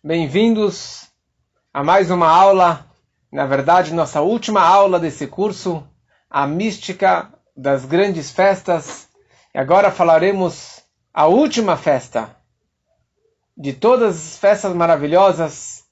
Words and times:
Bem-vindos 0.00 1.08
a 1.74 1.82
mais 1.82 2.08
uma 2.08 2.28
aula, 2.28 2.86
na 3.32 3.44
verdade, 3.46 3.92
nossa 3.92 4.20
última 4.20 4.62
aula 4.62 5.00
desse 5.00 5.26
curso, 5.26 5.84
a 6.30 6.46
mística 6.46 7.28
das 7.56 7.84
grandes 7.84 8.30
festas. 8.30 9.08
E 9.52 9.58
agora 9.58 9.90
falaremos 9.90 10.80
a 11.12 11.26
última 11.26 11.76
festa 11.76 12.30
de 13.56 13.72
todas 13.72 14.14
as 14.14 14.38
festas 14.38 14.72
maravilhosas, 14.72 15.82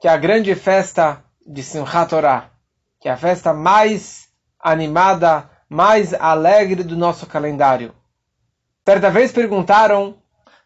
que 0.00 0.08
é 0.08 0.10
a 0.10 0.16
grande 0.16 0.54
festa 0.54 1.22
de 1.46 1.62
Simchat 1.62 2.08
Torah, 2.08 2.50
que 2.98 3.06
é 3.06 3.12
a 3.12 3.18
festa 3.18 3.52
mais 3.52 4.30
animada, 4.58 5.50
mais 5.68 6.14
alegre 6.14 6.82
do 6.82 6.96
nosso 6.96 7.26
calendário. 7.26 7.94
Certa 8.82 9.10
vez 9.10 9.30
perguntaram 9.30 10.21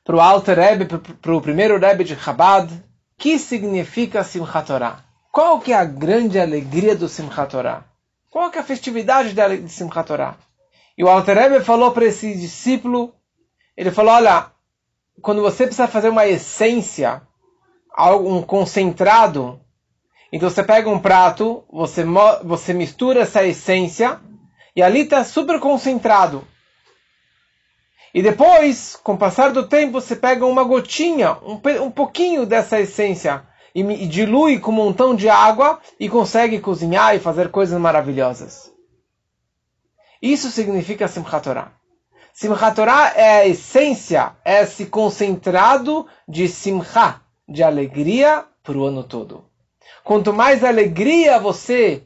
para 0.06 0.14
o 0.14 0.20
Alter 0.20 0.56
Rebbe, 0.56 0.84
para 1.20 1.34
o 1.34 1.40
primeiro 1.40 1.80
Rebbe 1.80 2.04
de 2.04 2.14
Chabad, 2.14 2.70
que 3.18 3.40
significa 3.40 4.22
Simchat 4.22 4.68
Torah? 4.68 5.04
Qual 5.32 5.58
que 5.58 5.72
é 5.72 5.76
a 5.76 5.84
grande 5.84 6.38
alegria 6.38 6.94
do 6.94 7.08
Simchat 7.08 7.50
Torah? 7.50 7.84
Qual 8.30 8.48
que 8.48 8.56
é 8.56 8.60
a 8.60 8.64
festividade 8.64 9.34
de 9.34 9.68
Simchat 9.68 10.06
Torah? 10.06 10.36
E 10.96 11.02
o 11.02 11.08
Alter 11.08 11.36
Rebbe 11.36 11.64
falou 11.64 11.90
para 11.90 12.04
esse 12.04 12.36
discípulo, 12.36 13.12
ele 13.76 13.90
falou, 13.90 14.14
olha, 14.14 14.46
quando 15.20 15.42
você 15.42 15.64
precisa 15.64 15.88
fazer 15.88 16.10
uma 16.10 16.24
essência, 16.24 17.22
um 17.98 18.40
concentrado, 18.42 19.60
então 20.32 20.48
você 20.48 20.62
pega 20.62 20.88
um 20.88 21.00
prato, 21.00 21.64
você, 21.68 22.04
você 22.44 22.72
mistura 22.72 23.22
essa 23.22 23.44
essência, 23.44 24.20
e 24.76 24.82
ali 24.82 25.00
está 25.00 25.24
super 25.24 25.58
concentrado. 25.58 26.46
E 28.16 28.22
depois, 28.22 28.96
com 28.96 29.12
o 29.12 29.18
passar 29.18 29.52
do 29.52 29.68
tempo, 29.68 30.00
você 30.00 30.16
pega 30.16 30.46
uma 30.46 30.64
gotinha, 30.64 31.36
um, 31.42 31.60
um 31.82 31.90
pouquinho 31.90 32.46
dessa 32.46 32.80
essência, 32.80 33.46
e, 33.74 33.82
e 33.82 34.06
dilui 34.06 34.58
com 34.58 34.70
um 34.70 34.74
montão 34.74 35.14
de 35.14 35.28
água 35.28 35.78
e 36.00 36.08
consegue 36.08 36.58
cozinhar 36.58 37.14
e 37.14 37.18
fazer 37.18 37.50
coisas 37.50 37.78
maravilhosas. 37.78 38.72
Isso 40.22 40.50
significa 40.50 41.06
Simchat 41.06 41.44
Torah. 41.44 41.72
Simchat 42.32 42.74
Torah 42.74 43.12
é 43.14 43.40
a 43.40 43.46
essência, 43.46 44.34
é 44.42 44.62
esse 44.62 44.86
concentrado 44.86 46.06
de 46.26 46.48
Simcha, 46.48 47.20
de 47.46 47.62
alegria 47.62 48.46
para 48.62 48.78
o 48.78 48.86
ano 48.86 49.04
todo. 49.04 49.44
Quanto 50.02 50.32
mais 50.32 50.64
alegria 50.64 51.38
você 51.38 52.02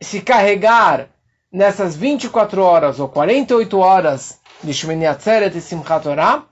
se 0.00 0.20
carregar 0.20 1.11
nessas 1.52 1.94
24 1.94 2.62
horas 2.62 2.98
ou 2.98 3.08
48 3.08 3.78
horas 3.78 4.40
de 4.62 4.72
Shemini 4.72 5.06
Atzeret 5.06 5.56
e 5.56 5.60
Simchat 5.60 6.02
Torah, 6.02 6.46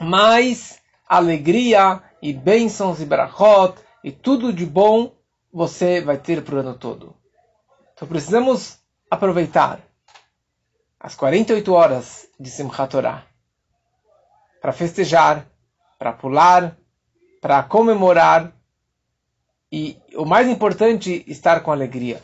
mais 0.00 0.78
alegria 1.06 2.02
e 2.22 2.32
bênçãos 2.32 3.00
e 3.00 3.04
brachot 3.04 3.78
e 4.02 4.10
tudo 4.10 4.52
de 4.52 4.64
bom 4.64 5.12
você 5.52 6.00
vai 6.00 6.16
ter 6.16 6.42
para 6.42 6.54
o 6.54 6.58
ano 6.58 6.74
todo. 6.74 7.14
Então 7.92 8.08
precisamos 8.08 8.78
aproveitar 9.10 9.80
as 10.98 11.14
48 11.14 11.72
horas 11.72 12.26
de 12.40 12.50
Simchat 12.50 12.90
Torah 12.90 13.24
para 14.60 14.72
festejar, 14.72 15.46
para 15.98 16.12
pular, 16.12 16.76
para 17.40 17.62
comemorar 17.62 18.52
e 19.70 20.00
o 20.14 20.24
mais 20.24 20.48
importante, 20.48 21.22
estar 21.26 21.60
com 21.60 21.70
alegria. 21.70 22.22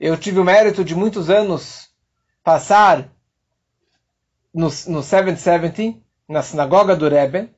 Eu 0.00 0.16
tive 0.16 0.38
o 0.38 0.44
mérito 0.44 0.84
de 0.84 0.94
muitos 0.94 1.28
anos 1.28 1.90
passar 2.44 3.10
no, 4.54 4.68
no 4.86 5.02
770, 5.02 5.98
na 6.28 6.40
sinagoga 6.40 6.94
do 6.94 7.08
Rebbe. 7.08 7.50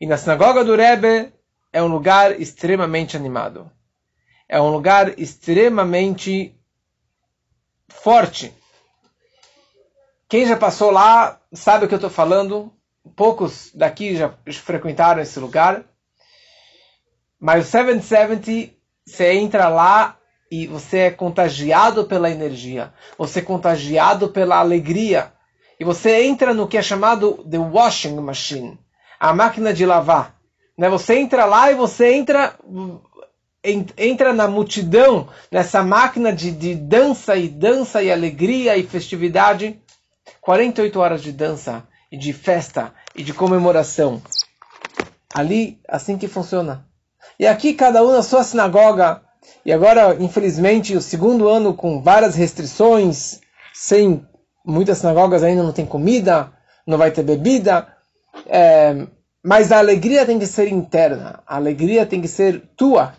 E 0.00 0.06
na 0.06 0.16
sinagoga 0.16 0.64
do 0.64 0.76
Rebbe 0.76 1.32
é 1.72 1.82
um 1.82 1.88
lugar 1.88 2.40
extremamente 2.40 3.16
animado. 3.16 3.68
É 4.48 4.60
um 4.60 4.70
lugar 4.70 5.18
extremamente 5.18 6.54
forte. 7.88 8.54
Quem 10.28 10.46
já 10.46 10.56
passou 10.56 10.92
lá 10.92 11.40
sabe 11.52 11.84
o 11.84 11.88
que 11.88 11.94
eu 11.94 11.96
estou 11.96 12.10
falando. 12.10 12.72
Poucos 13.16 13.72
daqui 13.74 14.14
já 14.14 14.32
frequentaram 14.62 15.20
esse 15.20 15.40
lugar. 15.40 15.84
Mas 17.40 17.66
o 17.66 17.70
770, 17.70 18.72
você 19.04 19.32
entra 19.32 19.68
lá 19.68 20.16
e 20.52 20.66
você 20.66 20.98
é 20.98 21.10
contagiado 21.10 22.04
pela 22.04 22.30
energia, 22.30 22.92
você 23.16 23.38
é 23.38 23.42
contagiado 23.42 24.28
pela 24.28 24.58
alegria, 24.58 25.32
e 25.80 25.84
você 25.84 26.24
entra 26.24 26.52
no 26.52 26.68
que 26.68 26.76
é 26.76 26.82
chamado 26.82 27.42
the 27.50 27.56
washing 27.56 28.20
machine, 28.20 28.78
a 29.18 29.32
máquina 29.32 29.72
de 29.72 29.86
lavar. 29.86 30.36
Né? 30.76 30.90
Você 30.90 31.14
entra 31.14 31.46
lá 31.46 31.72
e 31.72 31.74
você 31.74 32.12
entra 32.12 32.54
entra 33.96 34.34
na 34.34 34.46
multidão, 34.46 35.26
nessa 35.50 35.82
máquina 35.82 36.30
de, 36.30 36.50
de 36.50 36.74
dança 36.74 37.34
e 37.34 37.48
dança 37.48 38.02
e 38.02 38.12
alegria 38.12 38.76
e 38.76 38.82
festividade. 38.82 39.80
48 40.42 41.00
horas 41.00 41.22
de 41.22 41.32
dança 41.32 41.88
e 42.10 42.18
de 42.18 42.34
festa 42.34 42.92
e 43.14 43.22
de 43.22 43.32
comemoração. 43.32 44.20
Ali, 45.34 45.80
assim 45.88 46.18
que 46.18 46.28
funciona. 46.28 46.86
E 47.38 47.46
aqui 47.46 47.72
cada 47.72 48.02
um 48.02 48.12
na 48.12 48.22
sua 48.22 48.44
sinagoga, 48.44 49.22
e 49.64 49.72
agora, 49.72 50.16
infelizmente, 50.20 50.96
o 50.96 51.00
segundo 51.00 51.48
ano 51.48 51.74
com 51.74 52.02
várias 52.02 52.34
restrições, 52.34 53.40
sem 53.72 54.26
muitas 54.64 54.98
sinagogas 54.98 55.42
ainda 55.42 55.62
não 55.62 55.72
tem 55.72 55.86
comida, 55.86 56.52
não 56.86 56.98
vai 56.98 57.10
ter 57.10 57.22
bebida. 57.22 57.86
É, 58.46 59.06
mas 59.42 59.70
a 59.70 59.78
alegria 59.78 60.26
tem 60.26 60.38
que 60.38 60.46
ser 60.46 60.68
interna, 60.68 61.42
a 61.46 61.56
alegria 61.56 62.06
tem 62.06 62.20
que 62.20 62.28
ser 62.28 62.60
tua, 62.76 63.14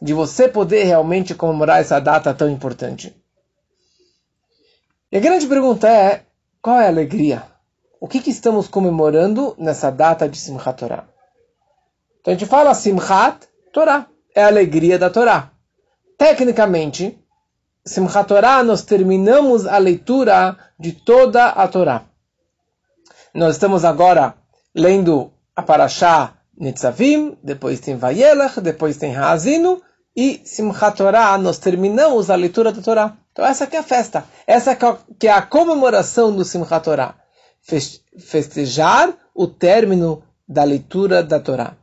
de 0.00 0.12
você 0.12 0.48
poder 0.48 0.84
realmente 0.84 1.34
comemorar 1.34 1.80
essa 1.80 2.00
data 2.00 2.34
tão 2.34 2.48
importante. 2.48 3.14
E 5.10 5.16
a 5.16 5.20
grande 5.20 5.46
pergunta 5.46 5.88
é: 5.88 6.22
qual 6.60 6.78
é 6.78 6.86
a 6.86 6.88
alegria? 6.88 7.42
O 8.00 8.06
que, 8.06 8.20
que 8.20 8.30
estamos 8.30 8.68
comemorando 8.68 9.54
nessa 9.58 9.90
data 9.90 10.28
de 10.28 10.36
Simchat 10.38 10.78
Torah? 10.78 11.08
Então 12.20 12.32
a 12.32 12.36
gente 12.36 12.48
fala 12.48 12.74
Simchat 12.74 13.48
Torah, 13.72 14.06
é 14.34 14.44
a 14.44 14.48
alegria 14.48 14.98
da 14.98 15.08
Torá. 15.08 15.53
Tecnicamente, 16.24 17.18
Simchat 17.84 18.26
Torah, 18.26 18.62
nós 18.62 18.80
terminamos 18.80 19.66
a 19.66 19.76
leitura 19.76 20.56
de 20.80 20.92
toda 20.92 21.48
a 21.48 21.68
Torá. 21.68 22.06
Nós 23.34 23.56
estamos 23.56 23.84
agora 23.84 24.34
lendo 24.74 25.30
a 25.54 25.62
Parashá 25.62 26.32
Nitzavim, 26.56 27.36
depois 27.42 27.78
tem 27.78 27.96
Vayelach, 27.96 28.58
depois 28.62 28.96
tem 28.96 29.14
Haazinu, 29.14 29.82
e 30.16 30.40
Simchat 30.46 30.96
Torah, 30.96 31.36
nós 31.36 31.58
terminamos 31.58 32.30
a 32.30 32.36
leitura 32.36 32.72
da 32.72 32.80
Torá. 32.80 33.18
Então 33.30 33.44
essa 33.44 33.68
é 33.70 33.76
a 33.76 33.82
festa, 33.82 34.24
essa 34.46 34.70
é 34.70 34.78
que 35.18 35.28
é 35.28 35.30
a 35.30 35.42
comemoração 35.42 36.34
do 36.34 36.42
Simchat 36.42 36.84
Torah. 36.84 37.16
Festejar 38.18 39.12
o 39.34 39.46
término 39.46 40.22
da 40.48 40.64
leitura 40.64 41.22
da 41.22 41.38
Torá. 41.38 41.76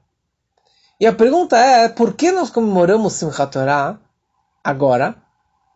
E 1.00 1.06
a 1.06 1.14
pergunta 1.14 1.60
é, 1.60 1.88
por 1.90 2.16
que 2.16 2.32
nós 2.32 2.50
comemoramos 2.50 3.14
Simchat 3.14 3.52
Torah 3.52 4.00
agora 4.64 5.16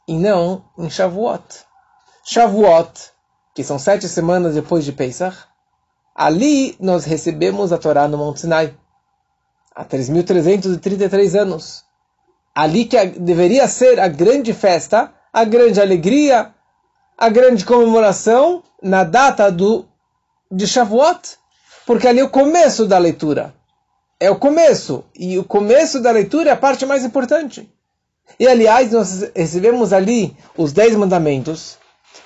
e 0.08 0.16
não 0.16 0.66
em 0.78 0.90
Shavuot. 0.90 1.66
Shavuot, 2.24 3.12
que 3.54 3.64
são 3.64 3.80
sete 3.80 4.08
semanas 4.08 4.56
depois 4.56 4.86
de 4.86 4.92
Pesach, 4.92 5.38
ali 6.14 6.76
nós 6.80 7.06
recebemos 7.06 7.72
a 7.72 7.78
Torá 7.78 8.08
no 8.08 8.18
Monte 8.18 8.42
Sinai, 8.42 8.76
há 9.76 9.84
3.333 9.84 11.40
anos. 11.40 11.84
Ali 12.54 12.86
que 12.86 13.04
deveria 13.06 13.68
ser 13.68 14.00
a 14.00 14.08
grande 14.08 14.54
festa, 14.54 15.12
a 15.34 15.44
grande 15.44 15.82
alegria, 15.82 16.54
a 17.18 17.30
grande 17.30 17.66
comemoração 17.66 18.64
na 18.82 19.04
data 19.04 19.52
do 19.52 19.86
de 20.52 20.68
Shavuot, 20.68 21.38
porque 21.86 22.08
ali 22.08 22.20
é 22.20 22.24
o 22.24 22.30
começo 22.30 22.86
da 22.86 22.98
leitura. 22.98 23.54
É 24.18 24.32
o 24.32 24.38
começo, 24.38 25.04
e 25.14 25.38
o 25.38 25.44
começo 25.44 26.00
da 26.00 26.12
leitura 26.12 26.50
é 26.50 26.54
a 26.54 26.58
parte 26.58 26.86
mais 26.86 27.04
importante. 27.04 27.70
E 28.40 28.48
aliás, 28.48 28.92
nós 28.92 29.32
recebemos 29.36 29.94
ali 29.94 30.36
os 30.58 30.74
dez 30.74 30.96
mandamentos, 30.96 31.78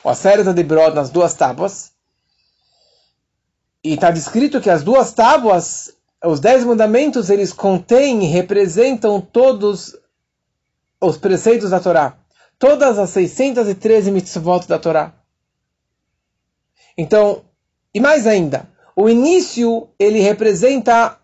o 0.04 0.10
Acerta 0.10 0.54
de 0.54 0.63
Brod 0.63 0.96
nas 0.96 1.10
duas 1.10 1.34
tábuas. 1.34 1.92
E 3.84 3.94
está 3.94 4.12
descrito 4.12 4.60
que 4.60 4.69
as 4.69 4.84
duas 4.84 5.13
tábuas, 5.13 5.94
os 6.24 6.40
dez 6.40 6.63
mandamentos, 6.66 7.30
eles 7.30 7.54
contêm 7.54 8.24
e 8.24 8.28
representam 8.28 9.22
todos 9.22 9.96
os 11.00 11.18
preceitos 11.18 11.69
da 11.69 11.80
Torá. 11.80 12.18
Todas 12.57 12.98
as 13.00 13.10
613 13.12 14.12
mitzvot 14.12 14.68
da 14.68 14.80
Torá. 14.80 15.13
Então, 16.98 17.44
e 17.94 18.00
mais 18.00 18.28
ainda, 18.28 18.68
o 18.96 19.07
início, 19.07 19.88
ele 19.98 20.19
representa 20.19 21.18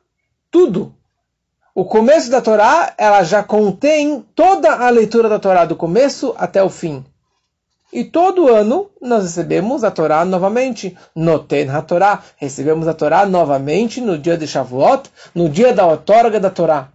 tudo 0.50 0.95
o 1.75 1.83
começo 1.83 2.31
da 2.31 2.42
Torá, 2.42 2.94
ela 2.98 3.22
já 3.24 3.44
contém 3.44 4.25
toda 4.33 4.72
a 4.72 4.89
leitura 4.89 5.27
da 5.27 5.38
Torá, 5.38 5.66
do 5.66 5.75
começo 5.75 6.33
até 6.38 6.63
o 6.63 6.69
fim. 6.69 7.04
E 7.92 8.06
todo 8.06 8.48
ano 8.48 8.89
nós 9.01 9.24
recebemos 9.24 9.83
a 9.83 9.92
Torá 9.92 10.24
novamente. 10.24 10.98
Noten 11.13 11.69
a 11.69 11.81
Torá. 11.81 12.24
Recebemos 12.38 12.88
a 12.88 12.94
Torá 12.94 13.25
novamente 13.25 14.00
no 14.00 14.18
dia 14.18 14.38
de 14.38 14.48
Shavuot, 14.48 15.10
no 15.33 15.50
dia 15.50 15.74
da 15.74 15.86
outorga 15.86 16.39
da 16.39 16.50
Torá. 16.50 16.94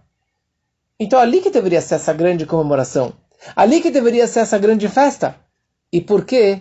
Então 0.99 1.19
ali 1.19 1.41
que 1.41 1.51
deveria 1.51 1.81
ser 1.81 1.95
essa 1.95 2.11
grande 2.11 2.47
comemoração. 2.47 3.13
Ali 3.55 3.81
que 3.81 3.91
deveria 3.91 4.27
ser 4.27 4.39
essa 4.39 4.57
grande 4.57 4.87
festa. 4.87 5.35
E 5.93 6.01
por 6.01 6.25
que 6.25 6.59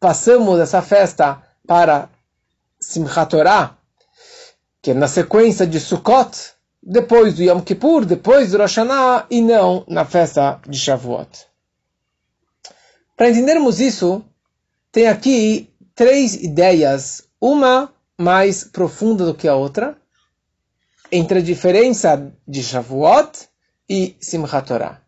passamos 0.00 0.58
essa 0.58 0.82
festa 0.82 1.40
para 1.66 2.08
Simchat 2.80 3.30
Torah, 3.30 3.76
que 4.80 4.90
é 4.90 4.94
na 4.94 5.06
sequência 5.06 5.64
de 5.64 5.78
Sukkot, 5.78 6.54
depois 6.82 7.34
do 7.34 7.42
Yom 7.42 7.60
Kippur, 7.60 8.04
depois 8.04 8.50
do 8.50 8.58
Rosh 8.58 8.76
Hashanah, 8.76 9.26
e 9.30 9.40
não 9.40 9.84
na 9.86 10.04
festa 10.04 10.60
de 10.68 10.78
Shavuot? 10.78 11.46
Para 13.16 13.30
entendermos 13.30 13.80
isso, 13.80 14.24
tem 14.90 15.06
aqui 15.06 15.70
três 15.94 16.34
ideias, 16.34 17.22
uma 17.40 17.92
mais 18.18 18.64
profunda 18.64 19.24
do 19.24 19.34
que 19.34 19.46
a 19.46 19.54
outra, 19.54 19.96
entre 21.10 21.38
a 21.38 21.42
diferença 21.42 22.32
de 22.48 22.62
Shavuot 22.62 23.48
e 23.88 24.16
Simchat 24.20 24.66
Torah. 24.66 25.00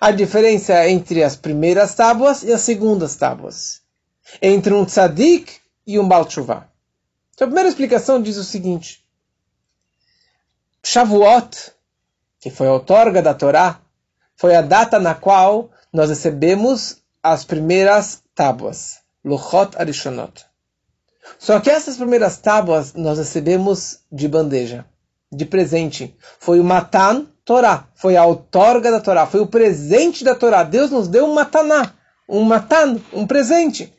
A 0.00 0.10
diferença 0.10 0.88
entre 0.88 1.22
as 1.22 1.36
primeiras 1.36 1.94
tábuas 1.94 2.42
e 2.42 2.52
as 2.52 2.62
segundas 2.62 3.14
tábuas. 3.14 3.80
Entre 4.40 4.72
um 4.72 4.84
tzadik 4.84 5.60
e 5.86 5.98
um 5.98 6.08
Baal. 6.08 6.26
Então 6.26 7.46
a 7.46 7.46
primeira 7.46 7.68
explicação 7.68 8.20
diz 8.20 8.36
o 8.36 8.44
seguinte. 8.44 9.01
Shavuot, 10.84 11.72
que 12.40 12.50
foi 12.50 12.66
a 12.66 12.72
outorga 12.72 13.22
da 13.22 13.34
Torá, 13.34 13.80
foi 14.36 14.56
a 14.56 14.62
data 14.62 14.98
na 14.98 15.14
qual 15.14 15.70
nós 15.92 16.08
recebemos 16.08 16.98
as 17.22 17.44
primeiras 17.44 18.22
tábuas, 18.34 18.98
Luchot 19.24 19.76
Arishonot. 19.76 20.44
Só 21.38 21.60
que 21.60 21.70
essas 21.70 21.96
primeiras 21.96 22.36
tábuas 22.38 22.94
nós 22.94 23.18
recebemos 23.18 24.00
de 24.10 24.26
bandeja, 24.26 24.84
de 25.30 25.44
presente. 25.44 26.16
Foi 26.40 26.58
o 26.58 26.64
Matan 26.64 27.26
Torá, 27.44 27.86
foi 27.94 28.16
a 28.16 28.24
outorga 28.24 28.90
da 28.90 29.00
Torá, 29.00 29.26
foi 29.26 29.40
o 29.40 29.46
presente 29.46 30.24
da 30.24 30.34
Torá. 30.34 30.64
Deus 30.64 30.90
nos 30.90 31.06
deu 31.06 31.26
um 31.26 31.34
mataná, 31.34 31.92
um 32.28 32.42
matan, 32.42 33.00
um 33.12 33.26
presente. 33.26 33.92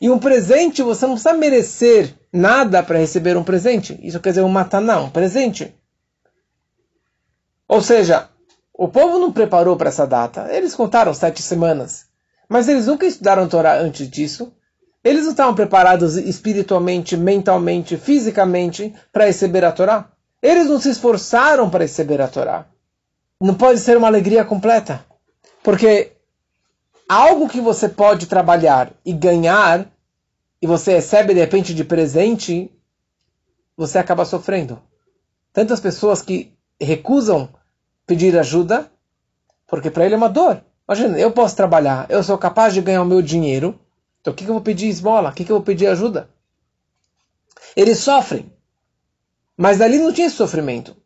E 0.00 0.08
um 0.08 0.18
presente 0.18 0.82
você 0.82 1.06
não 1.06 1.14
precisa 1.14 1.34
merecer 1.34 2.14
nada 2.32 2.82
para 2.82 2.98
receber 2.98 3.36
um 3.36 3.44
presente. 3.44 3.98
Isso 4.02 4.20
quer 4.20 4.30
dizer 4.30 4.42
um 4.42 4.48
mataná, 4.48 5.00
um 5.00 5.10
presente. 5.10 5.74
Ou 7.70 7.80
seja, 7.80 8.28
o 8.74 8.88
povo 8.88 9.20
não 9.20 9.30
preparou 9.30 9.76
para 9.76 9.90
essa 9.90 10.04
data. 10.04 10.48
Eles 10.50 10.74
contaram 10.74 11.14
sete 11.14 11.40
semanas. 11.40 12.06
Mas 12.48 12.68
eles 12.68 12.88
nunca 12.88 13.06
estudaram 13.06 13.48
Torá 13.48 13.78
antes 13.78 14.10
disso. 14.10 14.52
Eles 15.04 15.22
não 15.22 15.30
estavam 15.30 15.54
preparados 15.54 16.16
espiritualmente, 16.16 17.16
mentalmente, 17.16 17.96
fisicamente 17.96 18.92
para 19.12 19.26
receber 19.26 19.64
a 19.64 19.70
Torá. 19.70 20.10
Eles 20.42 20.66
não 20.66 20.80
se 20.80 20.90
esforçaram 20.90 21.70
para 21.70 21.84
receber 21.84 22.20
a 22.20 22.26
Torá. 22.26 22.66
Não 23.40 23.54
pode 23.54 23.78
ser 23.78 23.96
uma 23.96 24.08
alegria 24.08 24.44
completa. 24.44 25.06
Porque 25.62 26.10
algo 27.08 27.48
que 27.48 27.60
você 27.60 27.88
pode 27.88 28.26
trabalhar 28.26 28.90
e 29.06 29.12
ganhar, 29.12 29.86
e 30.60 30.66
você 30.66 30.94
recebe 30.94 31.34
de 31.34 31.38
repente 31.40 31.72
de 31.72 31.84
presente, 31.84 32.68
você 33.76 33.96
acaba 33.96 34.24
sofrendo. 34.24 34.82
Tantas 35.52 35.78
pessoas 35.78 36.20
que 36.20 36.52
recusam 36.80 37.48
pedir 38.10 38.36
ajuda, 38.36 38.90
porque 39.68 39.88
para 39.88 40.04
ele 40.04 40.14
é 40.14 40.16
uma 40.16 40.28
dor. 40.28 40.60
Imagina, 40.88 41.16
eu 41.16 41.30
posso 41.30 41.54
trabalhar, 41.54 42.06
eu 42.08 42.24
sou 42.24 42.36
capaz 42.36 42.74
de 42.74 42.80
ganhar 42.80 43.02
o 43.02 43.06
meu 43.06 43.22
dinheiro, 43.22 43.78
então 44.20 44.32
o 44.32 44.36
que, 44.36 44.42
que 44.42 44.50
eu 44.50 44.54
vou 44.54 44.62
pedir 44.62 44.88
esmola? 44.88 45.30
O 45.30 45.32
que, 45.32 45.44
que 45.44 45.52
eu 45.52 45.56
vou 45.56 45.64
pedir 45.64 45.86
ajuda? 45.86 46.28
Eles 47.76 47.98
sofrem. 48.00 48.52
Mas 49.56 49.80
ali 49.80 49.98
não 49.98 50.12
tinha 50.12 50.28
sofrimento. 50.28 50.96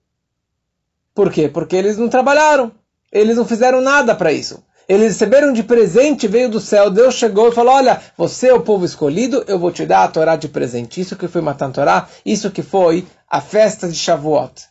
Por 1.15 1.31
quê? 1.31 1.47
Porque 1.47 1.77
eles 1.77 1.99
não 1.99 2.09
trabalharam. 2.09 2.73
Eles 3.13 3.37
não 3.37 3.45
fizeram 3.45 3.83
nada 3.83 4.15
para 4.15 4.33
isso. 4.33 4.65
Eles 4.89 5.13
receberam 5.13 5.53
de 5.53 5.63
presente, 5.63 6.27
veio 6.27 6.49
do 6.49 6.59
céu. 6.59 6.91
Deus 6.91 7.15
chegou 7.15 7.51
e 7.51 7.55
falou: 7.55 7.75
Olha, 7.75 8.01
você 8.17 8.49
é 8.49 8.55
o 8.55 8.63
povo 8.63 8.87
escolhido, 8.87 9.45
eu 9.47 9.59
vou 9.59 9.71
te 9.71 9.85
dar 9.85 10.05
a 10.05 10.09
Torá 10.09 10.37
de 10.37 10.49
presente. 10.49 11.01
Isso 11.03 11.17
que 11.17 11.29
foi 11.29 11.43
Matan 11.43 11.71
Torá, 11.71 12.09
isso 12.25 12.51
que 12.51 12.63
foi 12.63 13.07
a 13.29 13.43
festa 13.43 13.87
de 13.89 13.95
Shavuot. 13.95 14.67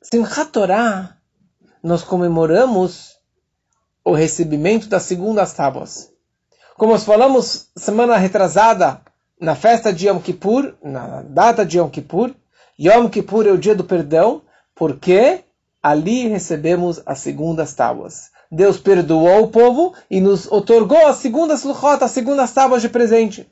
Simchat 0.00 0.50
Torá, 0.50 1.17
nós 1.82 2.02
comemoramos 2.02 3.18
o 4.04 4.12
recebimento 4.12 4.88
das 4.88 5.02
segundas 5.02 5.52
tábuas. 5.52 6.12
Como 6.76 6.92
nós 6.92 7.04
falamos 7.04 7.70
semana 7.76 8.16
retrasada, 8.16 9.00
na 9.40 9.54
festa 9.54 9.92
de 9.92 10.08
Yom 10.08 10.18
Kippur, 10.18 10.74
na 10.82 11.22
data 11.22 11.64
de 11.64 11.78
Yom 11.78 11.88
Kippur, 11.88 12.34
Yom 12.78 13.08
Kippur 13.08 13.46
é 13.46 13.50
o 13.50 13.58
dia 13.58 13.74
do 13.74 13.84
perdão, 13.84 14.42
porque 14.74 15.44
ali 15.82 16.28
recebemos 16.28 17.00
as 17.06 17.18
segundas 17.18 17.74
tábuas. 17.74 18.30
Deus 18.50 18.78
perdoou 18.78 19.42
o 19.42 19.48
povo 19.48 19.94
e 20.10 20.20
nos 20.20 20.50
otorgou 20.50 21.06
as 21.06 21.16
segundas 21.16 21.64
luchot, 21.64 22.02
as 22.02 22.10
segundas 22.10 22.52
tábuas 22.52 22.82
de 22.82 22.88
presente. 22.88 23.50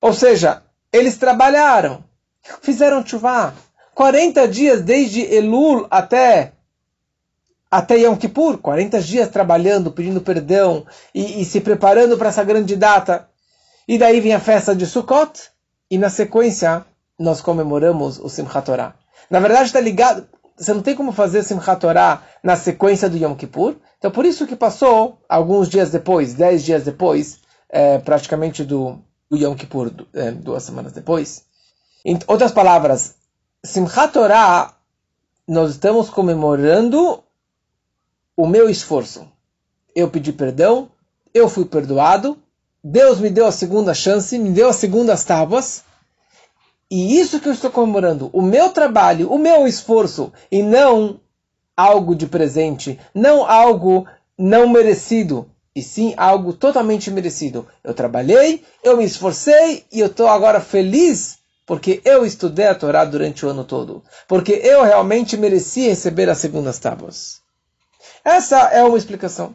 Ou 0.00 0.12
seja, 0.12 0.62
eles 0.92 1.16
trabalharam, 1.16 2.04
fizeram 2.62 3.04
chuvá, 3.04 3.54
40 3.98 4.46
dias 4.46 4.80
desde 4.80 5.22
Elul 5.22 5.88
até 5.90 6.52
até 7.68 7.98
Yom 7.98 8.14
Kippur, 8.14 8.58
40 8.58 9.00
dias 9.00 9.28
trabalhando, 9.28 9.90
pedindo 9.90 10.20
perdão 10.20 10.86
e, 11.12 11.42
e 11.42 11.44
se 11.44 11.60
preparando 11.60 12.16
para 12.16 12.28
essa 12.28 12.44
grande 12.44 12.76
data. 12.76 13.28
E 13.88 13.98
daí 13.98 14.20
vem 14.20 14.32
a 14.32 14.38
festa 14.38 14.72
de 14.72 14.86
Sukkot, 14.86 15.50
e 15.90 15.98
na 15.98 16.08
sequência 16.10 16.86
nós 17.18 17.40
comemoramos 17.40 18.20
o 18.20 18.28
Simchat 18.28 18.66
Torah. 18.66 18.94
Na 19.28 19.40
verdade 19.40 19.64
está 19.64 19.80
ligado, 19.80 20.28
você 20.56 20.72
não 20.72 20.80
tem 20.80 20.94
como 20.94 21.10
fazer 21.10 21.42
Simchat 21.42 21.80
Torah 21.80 22.22
na 22.40 22.54
sequência 22.54 23.10
do 23.10 23.16
Yom 23.16 23.34
Kippur, 23.34 23.74
então 23.98 24.12
por 24.12 24.24
isso 24.24 24.46
que 24.46 24.54
passou 24.54 25.18
alguns 25.28 25.68
dias 25.68 25.90
depois, 25.90 26.34
10 26.34 26.64
dias 26.64 26.84
depois, 26.84 27.40
é, 27.68 27.98
praticamente 27.98 28.62
do, 28.62 29.00
do 29.28 29.36
Yom 29.36 29.56
Kippur, 29.56 29.90
do, 29.90 30.06
é, 30.14 30.30
duas 30.30 30.62
semanas 30.62 30.92
depois. 30.92 31.42
Em 32.04 32.16
outras 32.28 32.52
palavras, 32.52 33.18
Simchat 33.68 34.14
Torah, 34.14 34.72
nós 35.46 35.72
estamos 35.72 36.08
comemorando 36.08 37.22
o 38.34 38.46
meu 38.46 38.70
esforço. 38.70 39.28
Eu 39.94 40.08
pedi 40.08 40.32
perdão, 40.32 40.90
eu 41.34 41.50
fui 41.50 41.66
perdoado, 41.66 42.38
Deus 42.82 43.20
me 43.20 43.28
deu 43.28 43.44
a 43.44 43.52
segunda 43.52 43.92
chance, 43.92 44.38
me 44.38 44.48
deu 44.48 44.70
as 44.70 44.76
segundas 44.76 45.22
tábuas, 45.22 45.84
e 46.90 47.20
isso 47.20 47.40
que 47.40 47.46
eu 47.46 47.52
estou 47.52 47.70
comemorando, 47.70 48.30
o 48.32 48.40
meu 48.40 48.70
trabalho, 48.70 49.30
o 49.30 49.38
meu 49.38 49.66
esforço, 49.66 50.32
e 50.50 50.62
não 50.62 51.20
algo 51.76 52.14
de 52.14 52.26
presente, 52.26 52.98
não 53.14 53.44
algo 53.44 54.08
não 54.38 54.66
merecido, 54.66 55.46
e 55.74 55.82
sim 55.82 56.14
algo 56.16 56.54
totalmente 56.54 57.10
merecido. 57.10 57.68
Eu 57.84 57.92
trabalhei, 57.92 58.64
eu 58.82 58.96
me 58.96 59.04
esforcei 59.04 59.84
e 59.92 60.00
eu 60.00 60.06
estou 60.06 60.26
agora 60.26 60.58
feliz 60.58 61.37
porque 61.68 62.00
eu 62.02 62.24
estudei 62.24 62.66
a 62.66 62.74
Torá 62.74 63.04
durante 63.04 63.44
o 63.44 63.50
ano 63.50 63.62
todo, 63.62 64.02
porque 64.26 64.52
eu 64.52 64.82
realmente 64.82 65.36
mereci 65.36 65.86
receber 65.86 66.30
as 66.30 66.38
segundas 66.38 66.78
tábuas. 66.78 67.42
Essa 68.24 68.70
é 68.70 68.82
uma 68.82 68.96
explicação. 68.96 69.54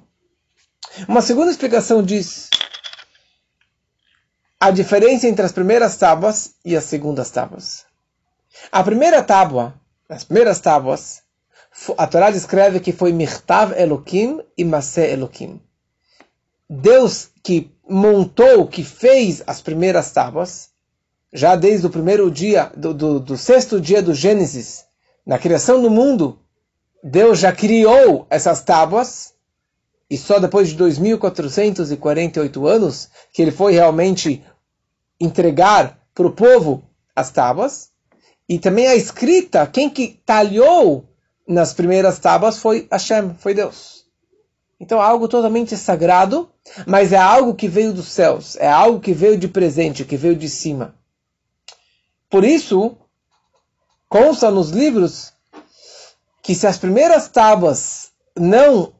Uma 1.07 1.23
segunda 1.23 1.49
explicação 1.49 2.03
diz 2.03 2.51
a 4.59 4.69
diferença 4.69 5.27
entre 5.27 5.43
as 5.43 5.51
primeiras 5.51 5.97
tábuas 5.97 6.53
e 6.63 6.77
as 6.77 6.83
segundas 6.83 7.31
tábuas. 7.31 7.83
A 8.71 8.83
primeira 8.83 9.23
tábua, 9.23 9.73
as 10.07 10.23
primeiras 10.23 10.59
tábuas, 10.59 11.23
a 11.97 12.05
Torá 12.05 12.29
descreve 12.29 12.79
que 12.79 12.93
foi 12.93 13.11
Mirtav 13.11 13.73
Elokim 13.75 14.39
e 14.55 14.63
Masé 14.63 15.11
Elokim. 15.11 15.59
Deus 16.69 17.31
que 17.43 17.75
montou, 17.89 18.67
que 18.67 18.83
fez 18.83 19.41
as 19.47 19.61
primeiras 19.61 20.11
tábuas, 20.11 20.72
já 21.33 21.55
desde 21.55 21.87
o 21.87 21.89
primeiro 21.89 22.29
dia, 22.29 22.71
do, 22.77 22.93
do, 22.93 23.19
do 23.19 23.35
sexto 23.35 23.81
dia 23.81 24.03
do 24.03 24.13
Gênesis, 24.13 24.85
na 25.25 25.39
criação 25.39 25.81
do 25.81 25.89
mundo, 25.89 26.37
Deus 27.03 27.39
já 27.39 27.51
criou 27.51 28.27
essas 28.29 28.61
tábuas, 28.61 29.33
e 30.09 30.17
só 30.17 30.37
depois 30.37 30.69
de 30.69 30.77
2.448 30.77 32.69
anos 32.69 33.09
que 33.33 33.41
ele 33.41 33.51
foi 33.51 33.73
realmente 33.73 34.45
entregar 35.19 35.99
para 36.13 36.27
o 36.27 36.31
povo 36.31 36.83
as 37.15 37.31
tábuas. 37.31 37.89
E 38.47 38.59
também 38.59 38.87
a 38.87 38.95
escrita, 38.95 39.65
quem 39.65 39.89
que 39.89 40.21
talhou 40.23 41.09
nas 41.47 41.73
primeiras 41.73 42.19
tábuas 42.19 42.59
foi 42.59 42.87
Hashem, 42.91 43.33
foi 43.39 43.55
Deus. 43.55 44.05
Então 44.79 44.99
é 44.99 45.03
algo 45.03 45.27
totalmente 45.27 45.75
sagrado, 45.77 46.49
mas 46.85 47.11
é 47.11 47.17
algo 47.17 47.55
que 47.55 47.67
veio 47.67 47.93
dos 47.93 48.09
céus, 48.09 48.55
é 48.57 48.67
algo 48.67 48.99
que 48.99 49.13
veio 49.13 49.37
de 49.37 49.47
presente, 49.47 50.05
que 50.05 50.17
veio 50.17 50.35
de 50.35 50.49
cima. 50.49 50.93
Por 52.33 52.43
isso, 52.43 52.97
consta 54.09 54.49
nos 54.49 54.71
livros 54.71 55.33
que 56.41 56.55
se 56.55 56.65
as 56.65 56.79
primeiras 56.79 57.29
tábuas 57.29 58.11
não 58.35 58.95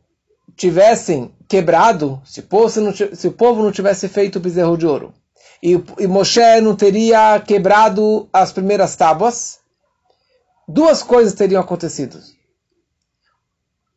tivessem 0.55 1.33
quebrado, 1.49 2.21
se 2.23 2.41
o 2.41 2.43
povo 2.43 2.79
não, 2.79 2.93
se 2.93 3.27
o 3.27 3.31
povo 3.31 3.63
não 3.63 3.71
tivesse 3.71 4.07
feito 4.07 4.35
o 4.35 4.39
bezerro 4.39 4.77
de 4.77 4.85
ouro, 4.85 5.15
e, 5.63 5.71
e 5.97 6.05
Moshe 6.05 6.61
não 6.61 6.75
teria 6.75 7.39
quebrado 7.39 8.29
as 8.31 8.51
primeiras 8.51 8.95
tábuas, 8.95 9.61
duas 10.67 11.01
coisas 11.01 11.33
teriam 11.33 11.59
acontecido. 11.59 12.21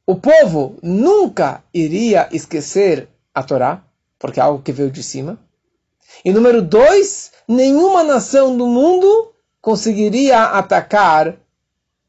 O 0.07 0.17
povo 0.17 0.79
nunca 0.83 1.63
iria 1.75 2.27
esquecer 2.33 3.11
a 3.35 3.43
Torá, 3.43 3.85
porque 4.19 4.41
é 4.41 4.43
algo 4.43 4.63
que 4.63 4.73
veio 4.73 4.91
de 4.91 5.03
cima. 5.03 5.39
E 6.25 6.33
número 6.33 6.63
dois, 6.63 7.36
nenhuma 7.49 8.03
nação 8.03 8.57
do 8.57 8.67
mundo 8.67 9.33
conseguiria 9.61 10.43
atacar 10.43 11.37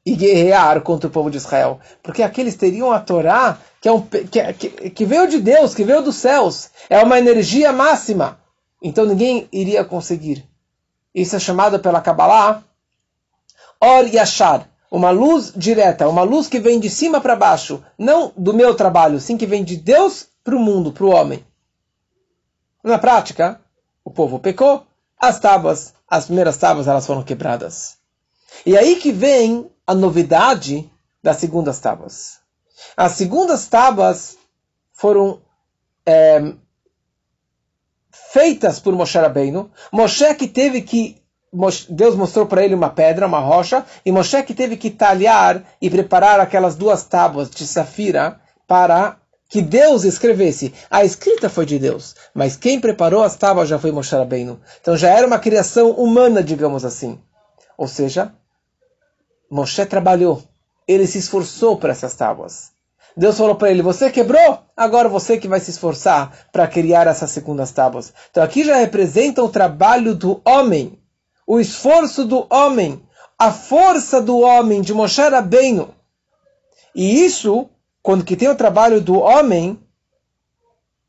e 0.05 0.15
guerrear 0.15 0.81
contra 0.81 1.07
o 1.07 1.11
povo 1.11 1.29
de 1.29 1.37
Israel. 1.37 1.79
Porque 2.01 2.23
aqueles 2.23 2.55
teriam 2.55 2.91
a 2.91 2.99
Torá, 2.99 3.57
que, 3.81 3.89
é 3.89 3.91
um, 3.91 4.01
que, 4.01 4.53
que, 4.53 4.89
que 4.89 5.05
veio 5.05 5.27
de 5.27 5.39
Deus, 5.39 5.75
que 5.75 5.83
veio 5.83 6.01
dos 6.01 6.15
céus. 6.15 6.69
É 6.89 7.03
uma 7.03 7.19
energia 7.19 7.73
máxima. 7.73 8.39
Então 8.81 9.05
ninguém 9.05 9.49
iria 9.51 9.83
conseguir. 9.83 10.47
Isso 11.13 11.35
é 11.35 11.39
chamado 11.39 11.79
pela 11.79 11.99
Kabbalah 11.99 12.63
Or 13.81 14.07
Yashar. 14.07 14.69
Uma 14.89 15.11
luz 15.11 15.51
direta, 15.53 16.07
uma 16.07 16.23
luz 16.23 16.47
que 16.47 16.59
vem 16.59 16.79
de 16.79 16.89
cima 16.89 17.19
para 17.19 17.35
baixo. 17.35 17.83
Não 17.97 18.31
do 18.37 18.53
meu 18.53 18.73
trabalho, 18.73 19.19
sim 19.19 19.35
que 19.35 19.45
vem 19.45 19.61
de 19.61 19.75
Deus 19.75 20.27
para 20.41 20.55
o 20.55 20.59
mundo, 20.59 20.93
para 20.93 21.03
o 21.03 21.09
homem. 21.09 21.45
Na 22.81 22.97
prática, 22.97 23.59
o 24.05 24.09
povo 24.09 24.39
pecou, 24.39 24.86
as 25.19 25.39
tábuas, 25.39 25.93
as 26.07 26.25
primeiras 26.25 26.57
tábuas, 26.57 26.87
elas 26.87 27.05
foram 27.05 27.23
quebradas. 27.23 27.97
E 28.65 28.77
aí 28.77 28.95
que 28.97 29.11
vem 29.11 29.69
a 29.85 29.93
novidade 29.93 30.89
das 31.21 31.37
segundas 31.37 31.79
tábuas. 31.79 32.39
As 32.95 33.13
segundas 33.13 33.67
tábuas 33.67 34.37
foram 34.93 35.41
é, 36.05 36.53
feitas 38.31 38.79
por 38.79 38.93
Moshe 38.93 39.17
Rabbeinu. 39.17 39.71
Moshe 39.91 40.33
que 40.35 40.47
teve 40.47 40.81
que 40.81 41.21
Deus 41.89 42.15
mostrou 42.15 42.45
para 42.45 42.63
ele 42.63 42.75
uma 42.75 42.89
pedra, 42.89 43.25
uma 43.25 43.39
rocha, 43.39 43.85
e 44.05 44.11
Moshe 44.11 44.43
que 44.43 44.53
teve 44.53 44.75
que 44.77 44.91
talhar 44.91 45.63
e 45.81 45.89
preparar 45.89 46.39
aquelas 46.39 46.75
duas 46.75 47.03
tábuas 47.03 47.49
de 47.49 47.65
safira 47.65 48.39
para 48.67 49.17
que 49.49 49.61
Deus 49.61 50.03
escrevesse. 50.03 50.73
A 50.89 51.03
escrita 51.03 51.49
foi 51.49 51.65
de 51.65 51.79
Deus, 51.79 52.15
mas 52.33 52.55
quem 52.55 52.79
preparou 52.79 53.23
as 53.23 53.35
tábuas 53.35 53.69
já 53.69 53.79
foi 53.79 53.91
Moshe 53.91 54.15
Rabbeinu. 54.15 54.59
Então 54.81 54.97
já 54.97 55.09
era 55.09 55.25
uma 55.25 55.39
criação 55.39 55.91
humana, 55.91 56.43
digamos 56.43 56.83
assim. 56.83 57.19
Ou 57.77 57.87
seja, 57.87 58.33
Moshe 59.49 59.85
trabalhou, 59.85 60.43
ele 60.87 61.07
se 61.07 61.17
esforçou 61.17 61.77
para 61.77 61.91
essas 61.91 62.15
tábuas. 62.15 62.71
Deus 63.15 63.37
falou 63.37 63.55
para 63.55 63.71
ele: 63.71 63.81
Você 63.81 64.11
quebrou, 64.11 64.59
agora 64.75 65.09
você 65.09 65.37
que 65.37 65.47
vai 65.47 65.59
se 65.59 65.71
esforçar 65.71 66.47
para 66.51 66.67
criar 66.67 67.07
essas 67.07 67.31
segundas 67.31 67.71
tábuas. 67.71 68.13
Então 68.29 68.43
aqui 68.43 68.63
já 68.63 68.75
representa 68.75 69.41
o 69.41 69.49
trabalho 69.49 70.13
do 70.13 70.41
homem, 70.45 70.99
o 71.45 71.59
esforço 71.59 72.25
do 72.25 72.45
homem, 72.49 73.01
a 73.39 73.51
força 73.51 74.21
do 74.21 74.39
homem 74.39 74.81
de 74.81 74.93
Moshe 74.93 75.21
Rabbeinu. 75.21 75.95
E 76.93 77.25
isso 77.25 77.69
quando 78.07 78.23
que 78.23 78.37
tem 78.37 78.47
o 78.47 78.55
trabalho 78.55 79.01
do 79.01 79.19
homem, 79.19 79.77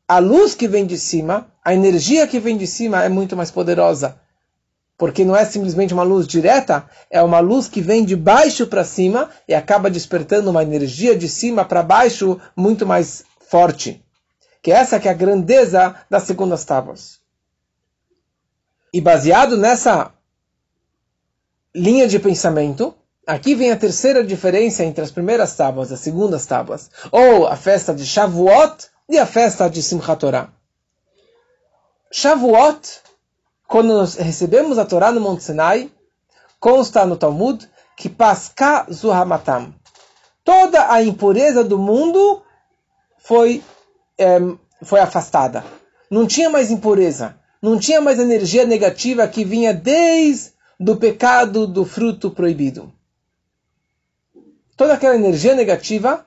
a 0.05 0.19
luz 0.19 0.53
que 0.53 0.67
vem 0.67 0.85
de 0.85 0.97
cima, 0.97 1.49
a 1.63 1.73
energia 1.73 2.27
que 2.27 2.41
vem 2.41 2.57
de 2.57 2.67
cima 2.67 3.01
é 3.01 3.07
muito 3.07 3.37
mais 3.37 3.49
poderosa. 3.49 4.19
Porque 4.97 5.23
não 5.23 5.33
é 5.33 5.45
simplesmente 5.45 5.93
uma 5.93 6.03
luz 6.03 6.27
direta, 6.27 6.89
é 7.09 7.23
uma 7.23 7.39
luz 7.39 7.69
que 7.69 7.79
vem 7.79 8.03
de 8.03 8.17
baixo 8.17 8.67
para 8.67 8.83
cima 8.83 9.29
e 9.47 9.53
acaba 9.55 9.89
despertando 9.89 10.49
uma 10.49 10.61
energia 10.61 11.17
de 11.17 11.29
cima 11.29 11.63
para 11.63 11.81
baixo 11.81 12.37
muito 12.53 12.85
mais 12.85 13.23
forte. 13.47 14.03
Que 14.61 14.69
essa 14.69 14.99
que 14.99 15.07
é 15.07 15.11
a 15.11 15.13
grandeza 15.13 15.95
das 16.09 16.23
segundas 16.23 16.65
tábuas. 16.65 17.21
E 18.93 18.99
baseado 18.99 19.55
nessa 19.55 20.11
linha 21.73 22.09
de 22.09 22.19
pensamento, 22.19 22.93
Aqui 23.29 23.53
vem 23.53 23.69
a 23.69 23.77
terceira 23.77 24.23
diferença 24.23 24.83
entre 24.83 25.03
as 25.03 25.11
primeiras 25.11 25.55
tábuas 25.55 25.91
e 25.91 25.93
as 25.93 25.99
segundas 25.99 26.47
tábuas, 26.47 26.89
ou 27.11 27.45
a 27.45 27.55
festa 27.55 27.93
de 27.93 28.03
Shavuot 28.03 28.87
e 29.07 29.19
a 29.19 29.25
festa 29.27 29.69
de 29.69 29.83
Simchat 29.83 30.19
Torah. 30.19 30.49
Shavuot, 32.11 33.01
quando 33.67 33.89
nós 33.89 34.15
recebemos 34.15 34.79
a 34.79 34.85
Torá 34.85 35.11
no 35.11 35.21
Monte 35.21 35.43
Sinai, 35.43 35.91
consta 36.59 37.05
no 37.05 37.15
Talmud 37.15 37.69
que 37.95 38.09
Pasca 38.09 38.87
Zuhamatam. 38.91 39.75
Toda 40.43 40.91
a 40.91 41.03
impureza 41.03 41.63
do 41.63 41.77
mundo 41.77 42.41
foi, 43.19 43.63
é, 44.17 44.39
foi 44.81 45.01
afastada. 45.01 45.63
Não 46.09 46.25
tinha 46.25 46.49
mais 46.49 46.71
impureza. 46.71 47.35
Não 47.61 47.77
tinha 47.77 48.01
mais 48.01 48.17
energia 48.17 48.65
negativa 48.65 49.27
que 49.27 49.45
vinha 49.45 49.71
desde 49.71 50.51
do 50.79 50.95
pecado 50.95 51.67
do 51.67 51.85
fruto 51.85 52.31
proibido 52.31 52.91
toda 54.79 54.93
aquela 54.93 55.13
energia 55.13 55.53
negativa 55.53 56.25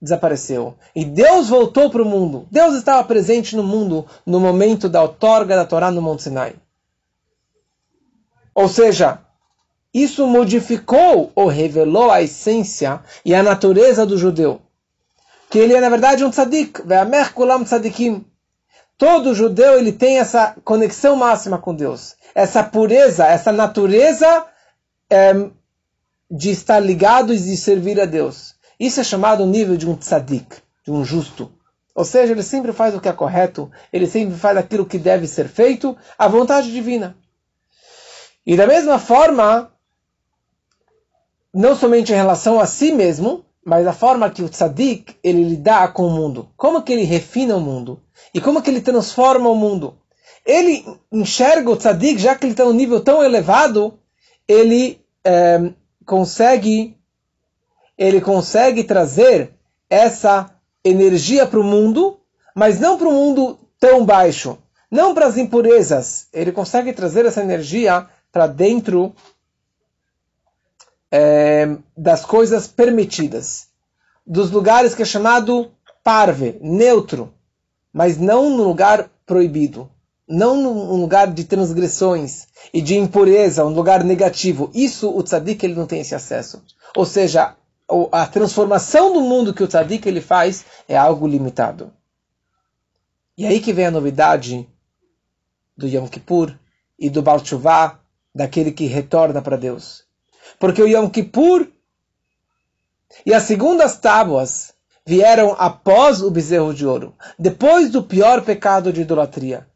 desapareceu. 0.00 0.74
E 0.96 1.04
Deus 1.04 1.50
voltou 1.50 1.90
para 1.90 2.02
o 2.02 2.06
mundo. 2.06 2.48
Deus 2.50 2.74
estava 2.76 3.04
presente 3.04 3.54
no 3.54 3.62
mundo 3.62 4.06
no 4.24 4.40
momento 4.40 4.88
da 4.88 5.02
outorga 5.02 5.54
da 5.54 5.66
Torá 5.66 5.90
no 5.90 6.00
Monte 6.00 6.22
Sinai. 6.22 6.54
Ou 8.54 8.68
seja, 8.68 9.18
isso 9.92 10.26
modificou 10.26 11.30
ou 11.34 11.46
revelou 11.46 12.10
a 12.10 12.22
essência 12.22 13.02
e 13.22 13.34
a 13.34 13.42
natureza 13.42 14.06
do 14.06 14.16
judeu. 14.16 14.62
Que 15.50 15.58
ele 15.58 15.74
é, 15.74 15.80
na 15.80 15.90
verdade, 15.90 16.24
um 16.24 16.30
tzadik. 16.30 16.80
Todo 18.96 19.34
judeu 19.34 19.78
ele 19.78 19.92
tem 19.92 20.20
essa 20.20 20.56
conexão 20.64 21.16
máxima 21.16 21.58
com 21.58 21.74
Deus. 21.74 22.16
Essa 22.34 22.62
pureza, 22.62 23.26
essa 23.26 23.52
natureza 23.52 24.46
é, 25.10 25.34
de 26.30 26.50
estar 26.50 26.80
ligado 26.80 27.32
e 27.32 27.38
de 27.38 27.56
servir 27.56 28.00
a 28.00 28.04
Deus. 28.04 28.54
Isso 28.78 29.00
é 29.00 29.04
chamado 29.04 29.42
o 29.42 29.46
nível 29.46 29.76
de 29.76 29.88
um 29.88 29.96
tzadik, 29.96 30.56
de 30.84 30.90
um 30.90 31.04
justo. 31.04 31.52
Ou 31.94 32.04
seja, 32.04 32.32
ele 32.32 32.42
sempre 32.42 32.72
faz 32.72 32.94
o 32.94 33.00
que 33.00 33.08
é 33.08 33.12
correto, 33.12 33.70
ele 33.92 34.06
sempre 34.06 34.36
faz 34.36 34.56
aquilo 34.56 34.84
que 34.84 34.98
deve 34.98 35.28
ser 35.28 35.48
feito, 35.48 35.96
a 36.18 36.26
vontade 36.26 36.72
divina. 36.72 37.16
E 38.44 38.56
da 38.56 38.66
mesma 38.66 38.98
forma, 38.98 39.72
não 41.52 41.76
somente 41.76 42.12
em 42.12 42.16
relação 42.16 42.58
a 42.58 42.66
si 42.66 42.92
mesmo, 42.92 43.44
mas 43.64 43.86
a 43.86 43.92
forma 43.92 44.28
que 44.28 44.42
o 44.42 44.48
tzadik 44.48 45.16
ele 45.22 45.44
lida 45.44 45.86
com 45.88 46.06
o 46.06 46.10
mundo. 46.10 46.50
Como 46.56 46.82
que 46.82 46.92
ele 46.92 47.04
refina 47.04 47.56
o 47.56 47.60
mundo? 47.60 48.02
E 48.34 48.40
como 48.40 48.60
que 48.60 48.68
ele 48.68 48.80
transforma 48.80 49.48
o 49.48 49.54
mundo? 49.54 49.96
Ele 50.44 50.84
enxerga 51.10 51.70
o 51.70 51.76
tzadik, 51.76 52.20
já 52.20 52.34
que 52.34 52.44
ele 52.44 52.52
está 52.52 52.64
num 52.64 52.72
nível 52.72 53.00
tão 53.00 53.22
elevado, 53.24 53.98
ele 54.46 55.00
é, 55.24 55.72
consegue 56.04 56.96
ele 57.96 58.20
consegue 58.20 58.82
trazer 58.84 59.52
essa 59.88 60.50
energia 60.84 61.46
para 61.46 61.60
o 61.60 61.64
mundo, 61.64 62.18
mas 62.54 62.80
não 62.80 62.98
para 62.98 63.08
um 63.08 63.12
mundo 63.12 63.58
tão 63.78 64.04
baixo, 64.04 64.58
não 64.90 65.14
para 65.14 65.26
as 65.26 65.36
impurezas. 65.36 66.26
Ele 66.32 66.52
consegue 66.52 66.92
trazer 66.92 67.24
essa 67.24 67.42
energia 67.42 68.08
para 68.32 68.46
dentro 68.46 69.14
é, 71.10 71.76
das 71.96 72.24
coisas 72.24 72.66
permitidas, 72.66 73.68
dos 74.26 74.50
lugares 74.50 74.94
que 74.94 75.02
é 75.02 75.06
chamado 75.06 75.70
parve, 76.02 76.58
neutro, 76.60 77.32
mas 77.92 78.18
não 78.18 78.50
no 78.50 78.64
lugar 78.64 79.08
proibido 79.24 79.88
não 80.26 80.56
num 80.56 81.00
lugar 81.00 81.32
de 81.32 81.44
transgressões 81.44 82.46
e 82.72 82.80
de 82.80 82.96
impureza, 82.96 83.64
um 83.64 83.70
lugar 83.74 84.02
negativo. 84.02 84.70
Isso 84.74 85.14
o 85.14 85.22
tzadik 85.22 85.64
ele 85.64 85.74
não 85.74 85.86
tem 85.86 86.00
esse 86.00 86.14
acesso. 86.14 86.62
Ou 86.96 87.04
seja, 87.04 87.54
a 88.10 88.26
transformação 88.26 89.12
do 89.12 89.20
mundo 89.20 89.52
que 89.52 89.62
o 89.62 89.68
tzadik 89.68 90.08
ele 90.08 90.20
faz 90.20 90.64
é 90.88 90.96
algo 90.96 91.26
limitado. 91.26 91.92
E 93.36 93.46
aí 93.46 93.60
que 93.60 93.72
vem 93.72 93.86
a 93.86 93.90
novidade 93.90 94.68
do 95.76 95.86
Yom 95.86 96.06
Kippur 96.06 96.56
e 96.98 97.10
do 97.10 97.22
Baal 97.22 97.40
Tshuva, 97.40 98.00
daquele 98.34 98.72
que 98.72 98.86
retorna 98.86 99.42
para 99.42 99.56
Deus. 99.56 100.04
Porque 100.58 100.82
o 100.82 100.88
Yom 100.88 101.08
Kippur 101.08 101.68
e 103.26 103.34
as 103.34 103.42
segundas 103.44 103.96
tábuas 103.98 104.72
vieram 105.06 105.54
após 105.58 106.22
o 106.22 106.30
bezerro 106.30 106.72
de 106.72 106.86
ouro, 106.86 107.14
depois 107.38 107.90
do 107.90 108.02
pior 108.02 108.42
pecado 108.42 108.92
de 108.92 109.02
idolatria. 109.02 109.68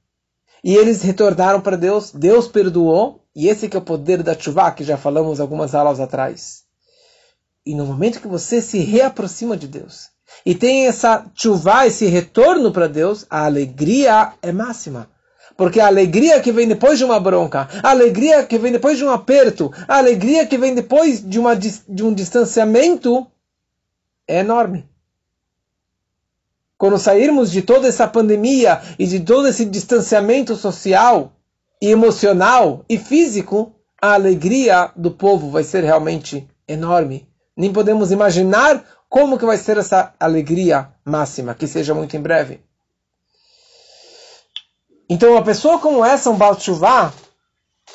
E 0.62 0.74
eles 0.74 1.02
retornaram 1.02 1.60
para 1.60 1.76
Deus, 1.76 2.10
Deus 2.12 2.48
perdoou, 2.48 3.24
e 3.34 3.48
esse 3.48 3.68
que 3.68 3.76
é 3.76 3.80
o 3.80 3.82
poder 3.82 4.22
da 4.22 4.38
chuva, 4.38 4.70
que 4.72 4.84
já 4.84 4.96
falamos 4.96 5.40
algumas 5.40 5.74
aulas 5.74 6.00
atrás. 6.00 6.64
E 7.64 7.74
no 7.74 7.86
momento 7.86 8.20
que 8.20 8.28
você 8.28 8.60
se 8.60 8.78
reaproxima 8.78 9.56
de 9.56 9.68
Deus, 9.68 10.10
e 10.44 10.54
tem 10.54 10.86
essa 10.86 11.24
chuva, 11.34 11.86
esse 11.86 12.06
retorno 12.06 12.72
para 12.72 12.86
Deus, 12.86 13.24
a 13.28 13.44
alegria 13.44 14.32
é 14.42 14.52
máxima. 14.52 15.08
Porque 15.56 15.80
a 15.80 15.86
alegria 15.86 16.40
que 16.40 16.52
vem 16.52 16.68
depois 16.68 16.98
de 16.98 17.04
uma 17.04 17.18
bronca, 17.18 17.68
a 17.82 17.90
alegria 17.90 18.44
que 18.44 18.58
vem 18.58 18.70
depois 18.70 18.96
de 18.96 19.04
um 19.04 19.10
aperto, 19.10 19.72
a 19.88 19.98
alegria 19.98 20.46
que 20.46 20.56
vem 20.56 20.72
depois 20.74 21.20
de, 21.20 21.38
uma, 21.38 21.56
de 21.56 22.02
um 22.04 22.14
distanciamento 22.14 23.26
é 24.26 24.38
enorme. 24.38 24.87
Quando 26.78 26.96
sairmos 26.96 27.50
de 27.50 27.60
toda 27.60 27.88
essa 27.88 28.06
pandemia 28.06 28.80
e 28.96 29.04
de 29.04 29.18
todo 29.18 29.48
esse 29.48 29.64
distanciamento 29.64 30.54
social 30.54 31.32
e 31.82 31.90
emocional 31.90 32.84
e 32.88 32.96
físico, 32.96 33.74
a 34.00 34.14
alegria 34.14 34.92
do 34.94 35.10
povo 35.10 35.50
vai 35.50 35.64
ser 35.64 35.82
realmente 35.82 36.48
enorme. 36.68 37.28
Nem 37.56 37.72
podemos 37.72 38.12
imaginar 38.12 38.84
como 39.08 39.36
que 39.36 39.44
vai 39.44 39.56
ser 39.56 39.76
essa 39.76 40.14
alegria 40.20 40.90
máxima, 41.04 41.52
que 41.52 41.66
seja 41.66 41.94
muito 41.94 42.16
em 42.16 42.20
breve. 42.20 42.60
Então, 45.10 45.32
uma 45.32 45.42
pessoa 45.42 45.80
como 45.80 46.04
essa, 46.04 46.30
um 46.30 46.36
Baal 46.36 46.56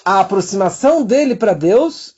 a 0.03 0.19
aproximação 0.19 1.03
dele 1.03 1.35
para 1.35 1.53
Deus 1.53 2.15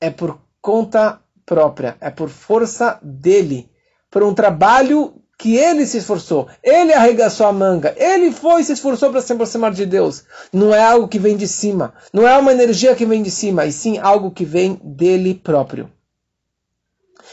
é 0.00 0.10
por 0.10 0.38
conta 0.60 1.20
própria, 1.44 1.96
é 2.00 2.10
por 2.10 2.28
força 2.28 3.00
dele, 3.02 3.68
por 4.10 4.22
um 4.22 4.34
trabalho 4.34 5.17
que 5.38 5.56
ele 5.56 5.86
se 5.86 5.98
esforçou, 5.98 6.48
ele 6.64 6.92
arregaçou 6.92 7.46
a 7.46 7.52
manga, 7.52 7.94
ele 7.96 8.32
foi 8.32 8.60
e 8.60 8.64
se 8.64 8.72
esforçou 8.72 9.12
para 9.12 9.20
se 9.20 9.32
aproximar 9.32 9.72
de 9.72 9.86
Deus. 9.86 10.24
Não 10.52 10.74
é 10.74 10.82
algo 10.82 11.06
que 11.06 11.18
vem 11.18 11.36
de 11.36 11.46
cima, 11.46 11.94
não 12.12 12.26
é 12.26 12.36
uma 12.36 12.52
energia 12.52 12.96
que 12.96 13.06
vem 13.06 13.22
de 13.22 13.30
cima, 13.30 13.64
e 13.64 13.70
sim 13.70 13.98
algo 13.98 14.32
que 14.32 14.44
vem 14.44 14.80
dele 14.82 15.34
próprio. 15.34 15.92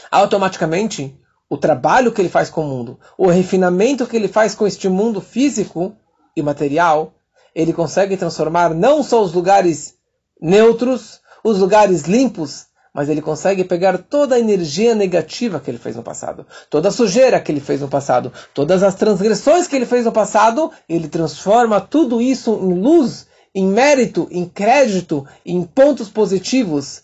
Automaticamente, 0.08 1.18
o 1.50 1.58
trabalho 1.58 2.12
que 2.12 2.22
ele 2.22 2.28
faz 2.28 2.48
com 2.48 2.62
o 2.62 2.68
mundo, 2.68 3.00
o 3.18 3.26
refinamento 3.26 4.06
que 4.06 4.16
ele 4.16 4.28
faz 4.28 4.54
com 4.54 4.68
este 4.68 4.88
mundo 4.88 5.20
físico 5.20 5.92
e 6.36 6.42
material, 6.42 7.12
ele 7.52 7.72
consegue 7.72 8.16
transformar 8.16 8.72
não 8.72 9.02
só 9.02 9.20
os 9.20 9.32
lugares 9.32 9.94
neutros, 10.40 11.20
os 11.42 11.58
lugares 11.58 12.02
limpos, 12.02 12.66
mas 12.96 13.10
ele 13.10 13.20
consegue 13.20 13.62
pegar 13.62 13.98
toda 13.98 14.36
a 14.36 14.38
energia 14.38 14.94
negativa 14.94 15.60
que 15.60 15.70
ele 15.70 15.76
fez 15.76 15.94
no 15.96 16.02
passado, 16.02 16.46
toda 16.70 16.88
a 16.88 16.90
sujeira 16.90 17.38
que 17.38 17.52
ele 17.52 17.60
fez 17.60 17.82
no 17.82 17.88
passado, 17.88 18.32
todas 18.54 18.82
as 18.82 18.94
transgressões 18.94 19.68
que 19.68 19.76
ele 19.76 19.84
fez 19.84 20.06
no 20.06 20.12
passado, 20.12 20.72
ele 20.88 21.06
transforma 21.06 21.78
tudo 21.78 22.22
isso 22.22 22.54
em 22.54 22.72
luz, 22.72 23.26
em 23.54 23.66
mérito, 23.66 24.26
em 24.30 24.46
crédito, 24.46 25.26
em 25.44 25.62
pontos 25.62 26.08
positivos. 26.08 27.02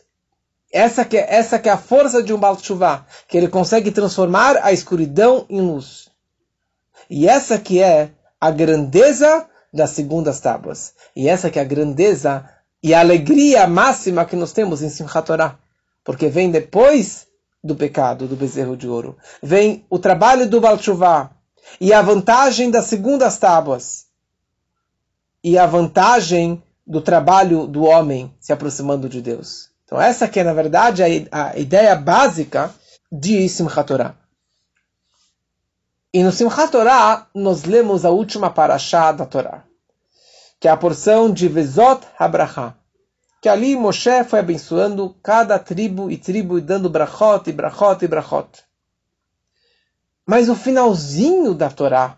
Essa 0.72 1.04
que 1.04 1.18
é, 1.18 1.26
essa 1.28 1.58
que 1.58 1.68
é 1.68 1.72
a 1.72 1.76
força 1.76 2.22
de 2.22 2.32
um 2.32 2.38
Baal 2.38 2.56
Tshuva, 2.56 3.04
que 3.28 3.36
ele 3.36 3.48
consegue 3.48 3.90
transformar 3.90 4.56
a 4.62 4.72
escuridão 4.72 5.44
em 5.50 5.60
luz. 5.60 6.08
E 7.10 7.28
essa 7.28 7.58
que 7.58 7.82
é 7.82 8.12
a 8.40 8.50
grandeza 8.50 9.46
das 9.70 9.90
segundas 9.90 10.40
tábuas. 10.40 10.94
E 11.14 11.28
essa 11.28 11.50
que 11.50 11.58
é 11.58 11.62
a 11.62 11.66
grandeza 11.66 12.48
e 12.82 12.94
a 12.94 13.00
alegria 13.00 13.66
máxima 13.66 14.24
que 14.24 14.34
nós 14.34 14.52
temos 14.52 14.80
em 14.80 14.88
Simchat 14.88 15.26
Torah 15.26 15.58
porque 16.04 16.28
vem 16.28 16.50
depois 16.50 17.26
do 17.62 17.76
pecado 17.76 18.26
do 18.26 18.36
bezerro 18.36 18.76
de 18.76 18.88
ouro. 18.88 19.16
Vem 19.42 19.84
o 19.88 19.98
trabalho 19.98 20.48
do 20.48 20.60
Balchuvá 20.60 21.30
e 21.80 21.92
a 21.92 22.02
vantagem 22.02 22.70
das 22.70 22.86
segundas 22.86 23.38
tábuas 23.38 24.06
e 25.44 25.56
a 25.58 25.66
vantagem 25.66 26.62
do 26.86 27.00
trabalho 27.00 27.66
do 27.66 27.84
homem 27.84 28.34
se 28.40 28.52
aproximando 28.52 29.08
de 29.08 29.20
Deus. 29.20 29.70
Então 29.84 30.00
essa 30.00 30.26
que 30.26 30.40
é, 30.40 30.44
na 30.44 30.52
verdade, 30.52 31.02
a, 31.30 31.56
ideia 31.56 31.94
básica 31.94 32.74
de 33.10 33.48
Simchat 33.48 33.86
Torah. 33.86 34.16
E 36.12 36.22
no 36.22 36.32
Simchat 36.32 36.70
Torah, 36.70 37.28
nós 37.34 37.64
lemos 37.64 38.04
a 38.04 38.10
última 38.10 38.50
parashá 38.50 39.12
da 39.12 39.24
Torá, 39.24 39.64
que 40.58 40.66
é 40.66 40.70
a 40.70 40.76
porção 40.76 41.30
de 41.30 41.48
Vezot 41.48 42.06
HaBracha, 42.18 42.74
que 43.42 43.48
ali 43.48 43.74
Moshe 43.74 44.22
foi 44.22 44.38
abençoando 44.38 45.16
cada 45.20 45.58
tribo 45.58 46.08
e 46.08 46.16
tribo 46.16 46.58
e 46.58 46.60
dando 46.60 46.88
brachot 46.88 47.50
e 47.50 47.52
brachot 47.52 48.04
e 48.04 48.06
brachot. 48.06 48.48
Mas 50.24 50.48
o 50.48 50.54
finalzinho 50.54 51.52
da 51.52 51.68
Torá, 51.68 52.14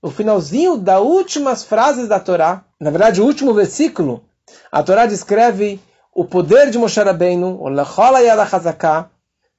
o 0.00 0.10
finalzinho 0.10 0.78
das 0.78 0.98
últimas 0.98 1.62
frases 1.62 2.08
da 2.08 2.18
Torá, 2.18 2.64
na 2.80 2.88
verdade 2.88 3.20
o 3.20 3.26
último 3.26 3.52
versículo, 3.52 4.24
a 4.72 4.82
Torá 4.82 5.04
descreve 5.04 5.78
o 6.10 6.24
poder 6.24 6.70
de 6.70 6.78
Moshe 6.78 7.02
Rabbeinu, 7.02 7.60
o 7.60 7.68
Lechola 7.68 8.20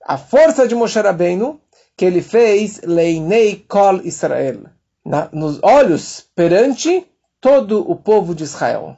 a 0.05 0.17
força 0.17 0.67
de 0.67 0.74
Moshe 0.74 1.00
Rabbeinu, 1.00 1.62
que 1.96 2.05
ele 2.05 2.24
fez 2.24 2.82
Leinei 2.82 3.64
Kol 3.68 4.01
Israel, 4.03 4.61
na, 5.05 5.29
nos 5.31 5.59
olhos 5.61 6.25
perante 6.35 7.05
todo 7.40 7.87
o 7.87 7.96
povo 7.96 8.33
de 8.33 8.44
Israel. 8.44 8.98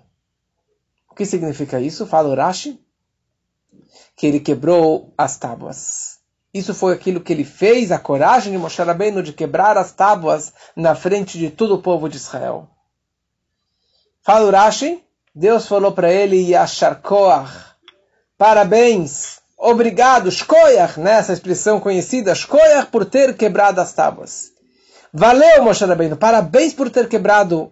O 1.16 1.18
que 1.18 1.26
significa 1.26 1.80
isso? 1.80 2.06
Fala 2.06 2.28
o 2.28 2.36
Rashi, 2.36 2.78
que 4.18 4.28
ele 4.28 4.42
quebrou 4.42 5.14
as 5.18 5.38
tábuas. 5.38 6.18
Isso 6.54 6.74
foi 6.74 6.92
aquilo 6.92 7.22
que 7.22 7.32
ele 7.32 7.46
fez, 7.46 7.90
a 7.90 7.98
coragem 7.98 8.52
de 8.52 8.58
Moshe 8.58 8.82
Rabbeinu 8.82 9.24
de 9.24 9.32
quebrar 9.32 9.78
as 9.78 9.94
tábuas 9.94 10.52
na 10.76 10.94
frente 10.94 11.38
de 11.38 11.50
todo 11.50 11.76
o 11.76 11.82
povo 11.82 12.10
de 12.10 12.18
Israel. 12.18 12.68
Fala 14.22 14.46
o 14.46 14.52
Rashi, 14.52 15.02
Deus 15.34 15.66
falou 15.70 15.94
para 15.94 16.12
ele, 16.12 16.50
Yashar 16.50 17.02
Koach, 17.02 17.50
parabéns, 18.38 19.40
obrigado, 19.58 20.30
Shkoyach, 20.30 21.00
nessa 21.00 21.32
expressão 21.32 21.80
conhecida, 21.80 22.36
Shkoyach 22.36 22.88
por 22.88 23.06
ter 23.06 23.38
quebrado 23.38 23.80
as 23.80 23.94
tábuas. 23.94 24.52
Valeu, 25.14 25.64
Moshe 25.64 25.86
Rabbeinu, 25.86 26.18
parabéns 26.18 26.74
por 26.74 26.90
ter 26.90 27.08
quebrado 27.08 27.72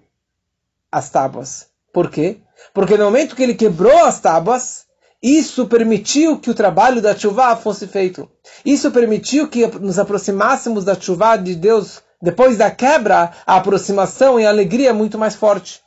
as 0.89 1.09
tábuas. 1.09 1.67
Por 1.91 2.09
quê? 2.09 2.39
Porque 2.73 2.97
no 2.97 3.05
momento 3.05 3.35
que 3.35 3.43
ele 3.43 3.55
quebrou 3.55 4.05
as 4.05 4.19
tábuas, 4.19 4.85
isso 5.21 5.67
permitiu 5.67 6.37
que 6.37 6.49
o 6.49 6.53
trabalho 6.53 7.01
da 7.01 7.17
chuva 7.17 7.55
fosse 7.55 7.87
feito. 7.87 8.29
Isso 8.65 8.91
permitiu 8.91 9.47
que 9.47 9.65
nos 9.79 9.97
aproximássemos 9.97 10.83
da 10.83 10.99
chuva 10.99 11.37
de 11.37 11.55
Deus. 11.55 12.01
Depois 12.21 12.57
da 12.57 12.69
quebra, 12.69 13.31
a 13.45 13.55
aproximação 13.55 14.39
e 14.39 14.45
a 14.45 14.49
alegria 14.49 14.89
é 14.89 14.93
muito 14.93 15.17
mais 15.17 15.33
forte. 15.33 15.81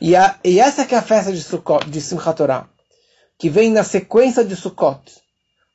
E, 0.00 0.14
a, 0.14 0.38
e 0.44 0.60
essa 0.60 0.84
que 0.84 0.94
é 0.94 0.98
a 0.98 1.02
festa 1.02 1.32
de, 1.32 1.42
Sukkot, 1.42 1.88
de 1.88 2.00
Simchat 2.00 2.36
Torah, 2.36 2.68
que 3.38 3.48
vem 3.48 3.70
na 3.70 3.84
sequência 3.84 4.44
de 4.44 4.54
Sukkot. 4.54 5.00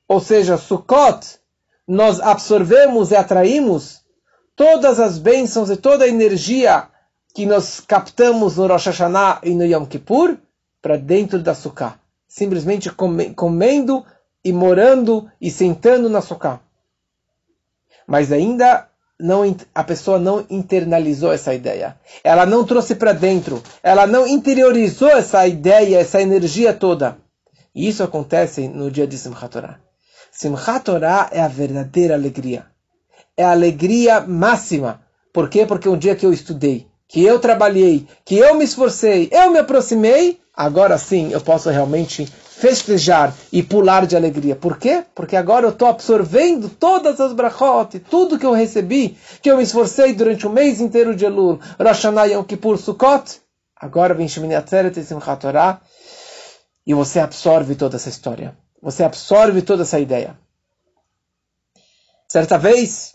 Ou 0.07 0.19
seja, 0.19 0.57
Sukkot, 0.57 1.39
nós 1.88 2.19
absorvemos 2.19 3.12
e 3.12 3.15
atraímos 3.15 4.01
todas 4.55 4.99
as 4.99 5.17
bênçãos 5.17 5.69
e 5.69 5.77
toda 5.77 6.05
a 6.05 6.07
energia 6.07 6.90
que 7.34 7.46
nós 7.46 7.80
captamos 7.80 8.58
no 8.58 8.67
Rosh 8.67 8.88
Hashanah 8.88 9.41
e 9.44 9.54
no 9.54 9.65
Yom 9.65 9.86
Kippur 9.86 10.38
para 10.82 10.98
dentro 10.98 11.39
da 11.39 11.54
Sukkah. 11.54 12.00
Simplesmente 12.28 12.89
comendo 13.36 14.06
e 14.44 14.52
morando 14.52 15.30
e 15.39 15.52
sentando 15.52 16.10
na 16.10 16.22
Sukkah. 16.22 16.60
Mas 18.08 18.32
ainda 18.32 18.89
não, 19.20 19.56
a 19.74 19.84
pessoa 19.84 20.20
não 20.20 20.46
internalizou 20.50 21.32
essa 21.32 21.54
ideia. 21.54 21.98
Ela 22.24 22.46
não 22.46 22.65
trouxe 22.65 22.96
para 22.96 23.13
dentro. 23.13 23.62
Ela 23.84 24.08
não 24.08 24.28
interiorizou 24.28 25.10
essa 25.10 25.46
ideia, 25.48 26.00
essa 26.00 26.22
energia 26.22 26.74
toda. 26.74 27.17
E 27.74 27.88
isso 27.88 28.04
acontece 28.04 28.67
no 28.67 28.89
dia 28.91 29.08
de 29.08 29.17
Simchat 29.17 29.50
Torah. 29.50 29.80
Simchat 30.32 30.84
Torah 30.84 31.30
é 31.32 31.39
a 31.39 31.48
verdadeira 31.48 32.15
alegria. 32.15 32.65
É 33.38 33.44
a 33.46 33.52
alegria 33.52 34.20
máxima. 34.22 35.02
Por 35.32 35.50
quê? 35.50 35.65
Porque 35.65 35.88
um 35.88 35.98
dia 35.98 36.15
que 36.15 36.26
eu 36.26 36.34
estudei, 36.34 36.90
que 37.12 37.21
eu 37.21 37.39
trabalhei, 37.39 38.08
que 38.24 38.38
eu 38.38 38.56
me 38.56 38.63
esforcei, 38.63 39.28
eu 39.34 39.52
me 39.52 39.60
aproximei, 39.60 40.39
agora 40.56 40.97
sim 40.97 41.30
eu 41.34 41.41
posso 41.41 41.69
realmente 41.69 42.26
festejar 42.26 43.36
e 43.52 43.62
pular 43.62 44.08
de 44.08 44.15
alegria. 44.15 44.56
Por 44.56 44.78
quê? 44.78 45.04
Porque 45.13 45.36
agora 45.36 45.65
eu 45.65 45.71
estou 45.71 45.89
absorvendo 45.89 46.69
todas 46.69 47.19
as 47.19 47.34
brachot, 47.34 48.00
tudo 48.00 48.39
que 48.39 48.45
eu 48.45 48.54
recebi, 48.54 49.17
que 49.41 49.52
eu 49.52 49.58
me 49.58 49.63
esforcei 49.63 50.13
durante 50.13 50.47
o 50.47 50.50
mês 50.50 50.80
inteiro 50.80 51.13
de 51.13 51.26
Elul, 51.26 51.60
Rosh 51.78 51.88
Hashanah, 51.88 52.28
Yom 52.28 52.45
Kippur, 52.45 52.78
Sukkot, 52.78 53.41
agora 53.76 54.13
vem 54.13 54.30
Shemini 54.30 54.56
Atzeret 54.56 54.97
e 54.97 55.04
Simchat 55.04 55.41
Torah, 55.41 55.82
e 56.88 56.93
você 56.93 57.19
absorve 57.19 57.76
toda 57.76 57.97
essa 57.97 58.08
história. 58.08 58.58
Você 58.82 59.04
absorve 59.04 59.62
toda 59.62 59.84
essa 59.84 60.00
ideia. 60.00 60.39
Certa 62.30 62.58
vez, 62.58 63.13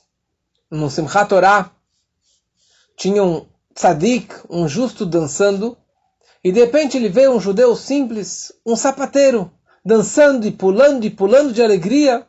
no 0.71 0.91
Simchat 0.91 1.31
Torah, 1.31 1.71
tinha 2.95 3.25
um 3.25 3.47
tzadik, 3.77 4.35
um 4.49 4.67
justo 4.67 5.05
dançando, 5.05 5.77
e 6.43 6.51
de 6.51 6.61
repente 6.61 6.97
ele 6.97 7.11
vê 7.11 7.29
um 7.29 7.39
judeu 7.39 7.77
simples, 7.77 8.51
um 8.65 8.75
sapateiro, 8.75 9.53
dançando 9.85 10.47
e 10.47 10.51
pulando 10.51 11.05
e 11.05 11.11
pulando 11.11 11.53
de 11.53 11.62
alegria. 11.62 12.27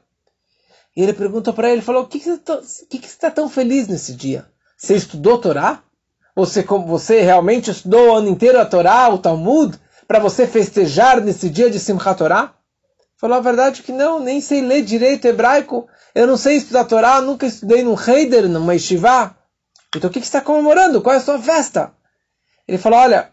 E 0.95 1.01
ele 1.01 1.13
perguntou 1.13 1.53
para 1.53 1.71
ele, 1.71 1.81
falou, 1.81 2.03
o 2.03 2.07
que, 2.07 2.19
que, 2.19 2.29
está 2.29 3.29
tá 3.29 3.31
tão 3.31 3.49
feliz 3.49 3.87
nesse 3.87 4.13
dia? 4.13 4.45
Você 4.77 4.95
estudou 4.95 5.37
Torá? 5.37 5.81
Você, 6.35 6.63
você 6.63 7.21
realmente 7.21 7.71
estudou 7.71 8.09
o 8.09 8.13
ano 8.13 8.27
inteiro 8.27 8.59
a 8.59 8.65
Torá, 8.65 9.09
o 9.09 9.17
Talmud, 9.17 9.79
para 10.07 10.19
você 10.19 10.45
festejar 10.45 11.21
nesse 11.21 11.49
dia 11.49 11.69
de 11.69 11.79
Simchat 11.79 12.17
Torá? 12.17 12.53
Falou 13.15 13.37
a 13.37 13.41
verdade 13.41 13.83
que 13.83 13.91
não, 13.91 14.19
nem 14.19 14.41
sei 14.41 14.61
ler 14.61 14.83
direito 14.83 15.25
hebraico, 15.25 15.87
eu 16.13 16.27
não 16.27 16.35
sei 16.37 16.57
estudar 16.57 16.85
Torá, 16.85 17.21
nunca 17.21 17.45
estudei 17.45 17.83
num 17.83 17.95
Heider, 17.95 18.49
numa 18.49 18.73
Yeshiva. 18.73 19.36
Então 19.97 20.09
o 20.09 20.13
que, 20.13 20.19
que 20.19 20.25
está 20.25 20.41
comemorando? 20.41 21.01
Qual 21.01 21.13
é 21.13 21.17
a 21.17 21.21
sua 21.21 21.39
festa? 21.39 21.91
Ele 22.67 22.77
falou: 22.77 22.99
Olha, 22.99 23.31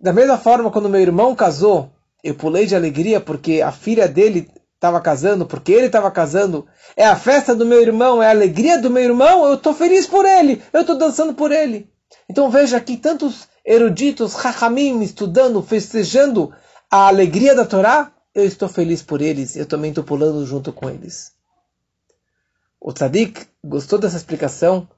da 0.00 0.12
mesma 0.12 0.38
forma, 0.38 0.70
quando 0.70 0.88
meu 0.88 1.00
irmão 1.00 1.34
casou, 1.34 1.92
eu 2.22 2.34
pulei 2.34 2.66
de 2.66 2.74
alegria 2.74 3.20
porque 3.20 3.60
a 3.62 3.72
filha 3.72 4.08
dele 4.08 4.50
estava 4.74 4.98
casando, 5.00 5.44
porque 5.44 5.72
ele 5.72 5.86
estava 5.86 6.10
casando, 6.10 6.66
é 6.96 7.04
a 7.04 7.14
festa 7.14 7.54
do 7.54 7.66
meu 7.66 7.82
irmão, 7.82 8.22
é 8.22 8.26
a 8.26 8.30
alegria 8.30 8.80
do 8.80 8.88
meu 8.88 9.02
irmão, 9.02 9.44
eu 9.44 9.54
estou 9.54 9.74
feliz 9.74 10.06
por 10.06 10.24
ele, 10.24 10.62
eu 10.72 10.80
estou 10.80 10.96
dançando 10.96 11.34
por 11.34 11.52
ele. 11.52 11.90
Então 12.28 12.50
veja 12.50 12.78
aqui 12.78 12.96
tantos 12.96 13.46
eruditos, 13.62 14.34
hachamim, 14.34 15.02
estudando, 15.02 15.62
festejando 15.62 16.50
a 16.90 17.08
alegria 17.08 17.54
da 17.54 17.66
Torá, 17.66 18.10
eu 18.34 18.44
estou 18.44 18.68
feliz 18.68 19.02
por 19.02 19.20
eles, 19.20 19.54
eu 19.54 19.66
também 19.66 19.90
estou 19.90 20.02
pulando 20.02 20.46
junto 20.46 20.72
com 20.72 20.88
eles. 20.88 21.32
O 22.80 22.90
tzadik 22.92 23.46
gostou 23.62 23.98
dessa 23.98 24.16
explicação, 24.16 24.88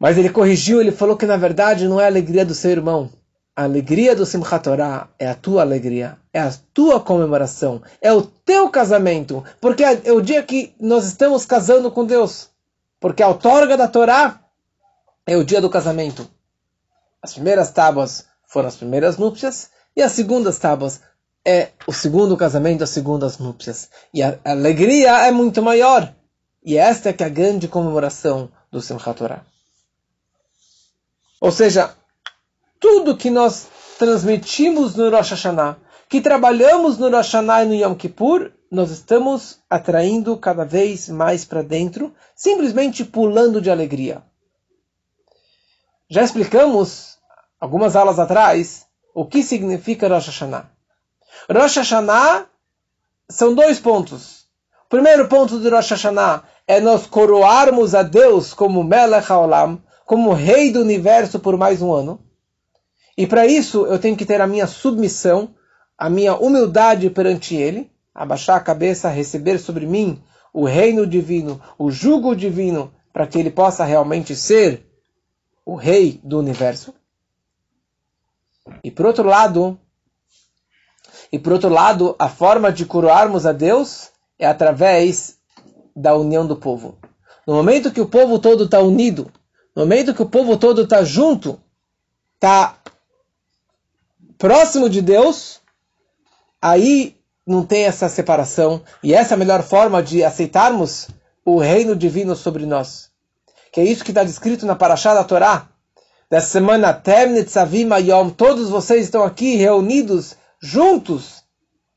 mas 0.00 0.16
ele 0.16 0.30
corrigiu, 0.30 0.80
ele 0.80 0.90
falou 0.90 1.14
que 1.14 1.26
na 1.26 1.36
verdade 1.36 1.86
não 1.86 2.00
é 2.00 2.04
a 2.04 2.06
alegria 2.06 2.44
do 2.44 2.54
seu 2.54 2.70
irmão. 2.70 3.10
A 3.54 3.64
alegria 3.64 4.16
do 4.16 4.24
Simchat 4.24 4.64
Torah 4.64 5.10
é 5.18 5.28
a 5.28 5.34
tua 5.34 5.60
alegria, 5.60 6.16
é 6.32 6.40
a 6.40 6.50
tua 6.72 6.98
comemoração, 6.98 7.82
é 8.00 8.10
o 8.10 8.22
teu 8.22 8.70
casamento, 8.70 9.44
porque 9.60 9.84
é 9.84 10.10
o 10.10 10.22
dia 10.22 10.42
que 10.42 10.74
nós 10.80 11.04
estamos 11.04 11.44
casando 11.44 11.90
com 11.90 12.06
Deus. 12.06 12.48
Porque 12.98 13.22
a 13.22 13.28
outorga 13.28 13.76
da 13.76 13.86
Torá 13.86 14.40
é 15.26 15.36
o 15.36 15.44
dia 15.44 15.60
do 15.60 15.68
casamento. 15.68 16.26
As 17.20 17.34
primeiras 17.34 17.70
tábuas 17.70 18.24
foram 18.46 18.68
as 18.68 18.76
primeiras 18.76 19.18
núpcias, 19.18 19.68
e 19.94 20.00
as 20.00 20.12
segundas 20.12 20.58
tábuas 20.58 21.02
é 21.44 21.70
o 21.86 21.92
segundo 21.92 22.38
casamento, 22.38 22.84
as 22.84 22.90
segundas 22.90 23.38
núpcias. 23.38 23.90
E 24.14 24.22
a 24.22 24.38
alegria 24.46 25.26
é 25.26 25.30
muito 25.30 25.60
maior. 25.60 26.14
E 26.64 26.78
esta 26.78 27.10
é 27.10 27.12
que 27.12 27.22
é 27.22 27.26
a 27.26 27.30
grande 27.30 27.68
comemoração 27.68 28.50
do 28.70 28.80
Simchat 28.80 29.18
Torah. 29.18 29.44
Ou 31.40 31.50
seja, 31.50 31.94
tudo 32.78 33.16
que 33.16 33.30
nós 33.30 33.66
transmitimos 33.98 34.94
no 34.94 35.10
Rosh 35.10 35.30
Hashanah, 35.30 35.78
que 36.08 36.20
trabalhamos 36.20 36.98
no 36.98 37.06
Rosh 37.06 37.32
Hashanah 37.32 37.64
e 37.64 37.68
no 37.68 37.74
Yom 37.74 37.94
Kippur, 37.94 38.52
nós 38.70 38.90
estamos 38.90 39.58
atraindo 39.68 40.36
cada 40.36 40.64
vez 40.64 41.08
mais 41.08 41.44
para 41.44 41.62
dentro, 41.62 42.14
simplesmente 42.36 43.04
pulando 43.04 43.60
de 43.60 43.70
alegria. 43.70 44.22
Já 46.08 46.22
explicamos, 46.22 47.18
algumas 47.58 47.96
aulas 47.96 48.18
atrás, 48.18 48.86
o 49.14 49.24
que 49.24 49.42
significa 49.42 50.08
Rosh 50.08 50.26
Hashanah. 50.26 50.70
Rosh 51.50 51.76
Hashanah 51.76 52.46
são 53.28 53.54
dois 53.54 53.80
pontos. 53.80 54.46
O 54.86 54.90
primeiro 54.90 55.26
ponto 55.28 55.58
de 55.58 55.68
Rosh 55.68 55.90
Hashanah 55.90 56.42
é 56.66 56.80
nós 56.80 57.06
coroarmos 57.06 57.94
a 57.94 58.02
Deus 58.02 58.52
como 58.52 58.84
Melech 58.84 59.30
HaOlam, 59.30 59.80
como 60.10 60.32
Rei 60.32 60.72
do 60.72 60.80
Universo 60.80 61.38
por 61.38 61.56
mais 61.56 61.80
um 61.80 61.92
ano. 61.92 62.18
E 63.16 63.28
para 63.28 63.46
isso 63.46 63.86
eu 63.86 63.96
tenho 63.96 64.16
que 64.16 64.26
ter 64.26 64.40
a 64.40 64.46
minha 64.48 64.66
submissão, 64.66 65.54
a 65.96 66.10
minha 66.10 66.34
humildade 66.34 67.08
perante 67.10 67.54
Ele, 67.54 67.88
abaixar 68.12 68.56
a 68.56 68.60
cabeça, 68.60 69.08
receber 69.08 69.60
sobre 69.60 69.86
mim 69.86 70.20
o 70.52 70.64
reino 70.64 71.06
divino, 71.06 71.62
o 71.78 71.92
jugo 71.92 72.34
divino, 72.34 72.92
para 73.12 73.24
que 73.24 73.38
Ele 73.38 73.52
possa 73.52 73.84
realmente 73.84 74.34
ser 74.34 74.84
o 75.64 75.76
Rei 75.76 76.20
do 76.24 76.40
Universo. 76.40 76.92
E 78.82 78.90
por 78.90 79.06
outro 79.06 79.28
lado, 79.28 79.78
e 81.30 81.38
por 81.38 81.52
outro 81.52 81.68
lado, 81.68 82.16
a 82.18 82.28
forma 82.28 82.72
de 82.72 82.84
coroarmos 82.84 83.46
a 83.46 83.52
Deus 83.52 84.10
é 84.40 84.46
através 84.48 85.38
da 85.94 86.16
união 86.16 86.44
do 86.44 86.56
povo. 86.56 86.98
No 87.46 87.54
momento 87.54 87.92
que 87.92 88.00
o 88.00 88.08
povo 88.08 88.40
todo 88.40 88.64
está 88.64 88.80
unido, 88.80 89.30
no 89.74 89.82
momento 89.82 90.14
que 90.14 90.22
o 90.22 90.28
povo 90.28 90.56
todo 90.56 90.82
está 90.82 91.04
junto, 91.04 91.60
está 92.34 92.76
próximo 94.36 94.88
de 94.88 95.00
Deus, 95.00 95.60
aí 96.60 97.16
não 97.46 97.64
tem 97.64 97.84
essa 97.84 98.08
separação. 98.08 98.82
E 99.02 99.14
essa 99.14 99.34
é 99.34 99.36
a 99.36 99.38
melhor 99.38 99.62
forma 99.62 100.02
de 100.02 100.24
aceitarmos 100.24 101.08
o 101.44 101.58
reino 101.58 101.94
divino 101.94 102.34
sobre 102.34 102.66
nós. 102.66 103.10
Que 103.72 103.80
é 103.80 103.84
isso 103.84 104.04
que 104.04 104.10
está 104.10 104.24
descrito 104.24 104.66
na 104.66 104.74
Parashá 104.74 105.14
da 105.14 105.24
Torá. 105.24 105.68
Da 106.30 106.40
semana 106.40 106.92
Temnet. 106.92 107.52
Todos 108.36 108.70
vocês 108.70 109.04
estão 109.04 109.24
aqui 109.24 109.56
reunidos, 109.56 110.36
juntos, 110.60 111.42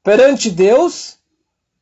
perante 0.03 0.49
Deus, 0.49 1.17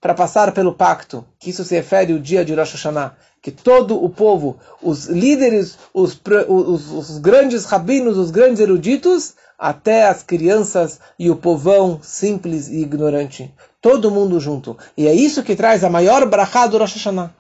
para 0.02 0.14
passar 0.14 0.52
pelo 0.52 0.74
pacto, 0.74 1.26
que 1.40 1.52
isso 1.52 1.64
se 1.64 1.76
refere 1.76 2.12
ao 2.12 2.20
dia 2.20 2.44
de 2.44 2.54
Rosh 2.54 2.74
Hashanah, 2.74 3.16
que 3.42 3.52
todo 3.52 4.02
o 4.02 4.10
povo, 4.10 4.60
os 4.82 5.08
líderes, 5.08 5.78
os, 5.94 6.20
os, 6.48 6.92
os 6.92 7.18
grandes 7.18 7.66
rabinos, 7.66 8.18
os 8.18 8.30
grandes 8.30 8.60
eruditos, 8.60 9.34
até 9.58 10.06
as 10.08 10.22
crianças 10.22 11.00
e 11.18 11.30
o 11.30 11.36
povão 11.36 12.00
simples 12.02 12.68
e 12.68 12.82
ignorante, 12.82 13.54
todo 13.82 14.12
mundo 14.12 14.40
junto. 14.40 14.78
E 14.96 15.08
é 15.08 15.14
isso 15.14 15.44
que 15.44 15.56
traz 15.56 15.84
a 15.84 15.90
maior 15.90 16.26
brachá 16.28 16.68
do 16.68 16.78
Rosh 16.78 16.94
Hashanah. 16.94 17.34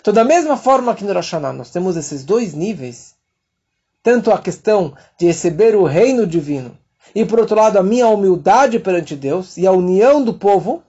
Então, 0.00 0.12
da 0.14 0.24
mesma 0.24 0.56
forma 0.56 0.94
que 0.94 1.04
no 1.04 1.12
Rosh 1.12 1.26
Hashanah 1.26 1.52
nós 1.52 1.70
temos 1.70 1.96
esses 1.96 2.24
dois 2.24 2.52
níveis, 2.52 3.14
tanto 4.02 4.32
a 4.32 4.38
questão 4.38 4.94
de 5.18 5.26
receber 5.26 5.76
o 5.76 5.84
reino 5.84 6.26
divino, 6.26 6.76
e 7.14 7.24
por 7.24 7.38
outro 7.38 7.56
lado 7.56 7.78
a 7.78 7.82
minha 7.82 8.08
humildade 8.08 8.78
perante 8.78 9.14
Deus 9.14 9.56
e 9.56 9.66
a 9.66 9.72
união 9.72 10.22
do 10.22 10.34
povo, 10.34 10.82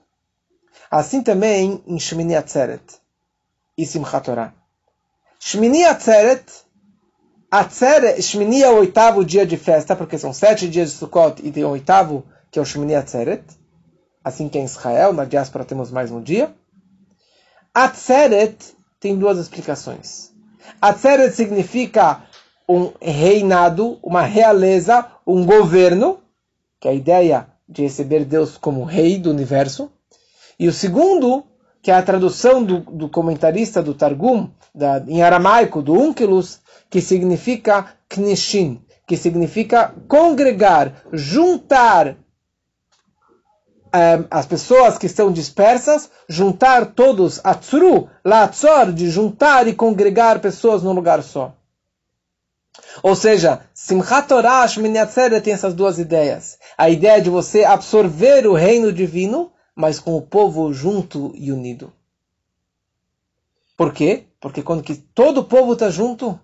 Assim 0.92 1.22
também 1.22 1.82
em 1.86 1.98
Shmini 1.98 2.36
Atzeret 2.36 2.82
e 3.82 3.86
Simchat 3.86 4.24
Torah. 4.24 4.54
Shmini 5.40 5.84
Atzeret, 5.84 6.44
Atzeret, 7.50 8.22
Shmini 8.22 8.62
é 8.62 8.70
o 8.70 8.78
oitavo 8.78 9.24
dia 9.24 9.44
de 9.44 9.56
festa, 9.56 9.96
porque 9.96 10.16
são 10.16 10.32
sete 10.32 10.68
dias 10.68 10.92
de 10.92 10.98
Sukkot 10.98 11.42
e 11.44 11.50
tem 11.50 11.64
o 11.64 11.70
oitavo, 11.70 12.24
que 12.50 12.58
é 12.58 12.62
o 12.62 12.64
Shmini 12.64 12.94
Atzeret. 12.94 13.42
Assim 14.24 14.48
que 14.48 14.56
é 14.56 14.60
em 14.60 14.64
Israel, 14.64 15.12
na 15.12 15.24
diáspora 15.24 15.64
temos 15.64 15.90
mais 15.90 16.12
um 16.12 16.22
dia. 16.22 16.54
Atzeret 17.74 18.56
tem 19.00 19.18
duas 19.18 19.38
explicações. 19.38 20.30
Atzeret 20.80 21.34
significa 21.34 22.22
um 22.68 22.92
reinado, 23.00 23.98
uma 24.00 24.22
realeza, 24.22 25.06
um 25.26 25.44
governo, 25.44 26.20
que 26.78 26.86
é 26.86 26.92
a 26.92 26.94
ideia 26.94 27.48
de 27.68 27.82
receber 27.82 28.24
Deus 28.24 28.56
como 28.56 28.84
rei 28.84 29.18
do 29.18 29.30
universo. 29.30 29.90
E 30.56 30.68
o 30.68 30.72
segundo, 30.72 31.44
que 31.82 31.90
é 31.90 31.94
a 31.94 32.02
tradução 32.02 32.62
do, 32.62 32.78
do 32.78 33.08
comentarista 33.08 33.82
do 33.82 33.92
Targum, 33.92 34.48
da, 34.72 35.02
em 35.06 35.20
aramaico, 35.20 35.82
do 35.82 35.92
Unkelus, 35.92 36.60
que 36.88 37.00
significa 37.00 37.86
Knishin, 38.08 38.80
que 39.06 39.16
significa 39.16 39.92
congregar, 40.06 41.02
juntar 41.12 42.16
eh, 43.92 44.24
as 44.30 44.46
pessoas 44.46 44.96
que 44.96 45.06
estão 45.06 45.32
dispersas, 45.32 46.08
juntar 46.28 46.86
todos, 46.86 47.40
atzru, 47.42 48.08
latzor, 48.24 48.92
de 48.92 49.10
juntar 49.10 49.66
e 49.66 49.74
congregar 49.74 50.38
pessoas 50.38 50.84
num 50.84 50.92
lugar 50.92 51.20
só. 51.22 51.52
Ou 53.02 53.16
seja, 53.16 53.60
Simchat 53.74 54.28
Torah, 54.28 54.66
tem 55.42 55.52
essas 55.52 55.74
duas 55.74 55.98
ideias. 55.98 56.58
A 56.78 56.88
ideia 56.88 57.20
de 57.20 57.28
você 57.28 57.64
absorver 57.64 58.46
o 58.46 58.54
reino 58.54 58.92
divino 58.92 59.52
mas 59.74 59.98
com 59.98 60.16
o 60.16 60.22
povo 60.22 60.72
junto 60.72 61.32
e 61.34 61.50
unido. 61.50 61.92
Por 63.76 63.92
quê? 63.92 64.24
Porque 64.40 64.62
quando 64.62 64.82
que 64.82 64.94
todo 64.94 65.38
o 65.38 65.44
povo 65.44 65.72
está 65.72 65.90
junto, 65.90 66.38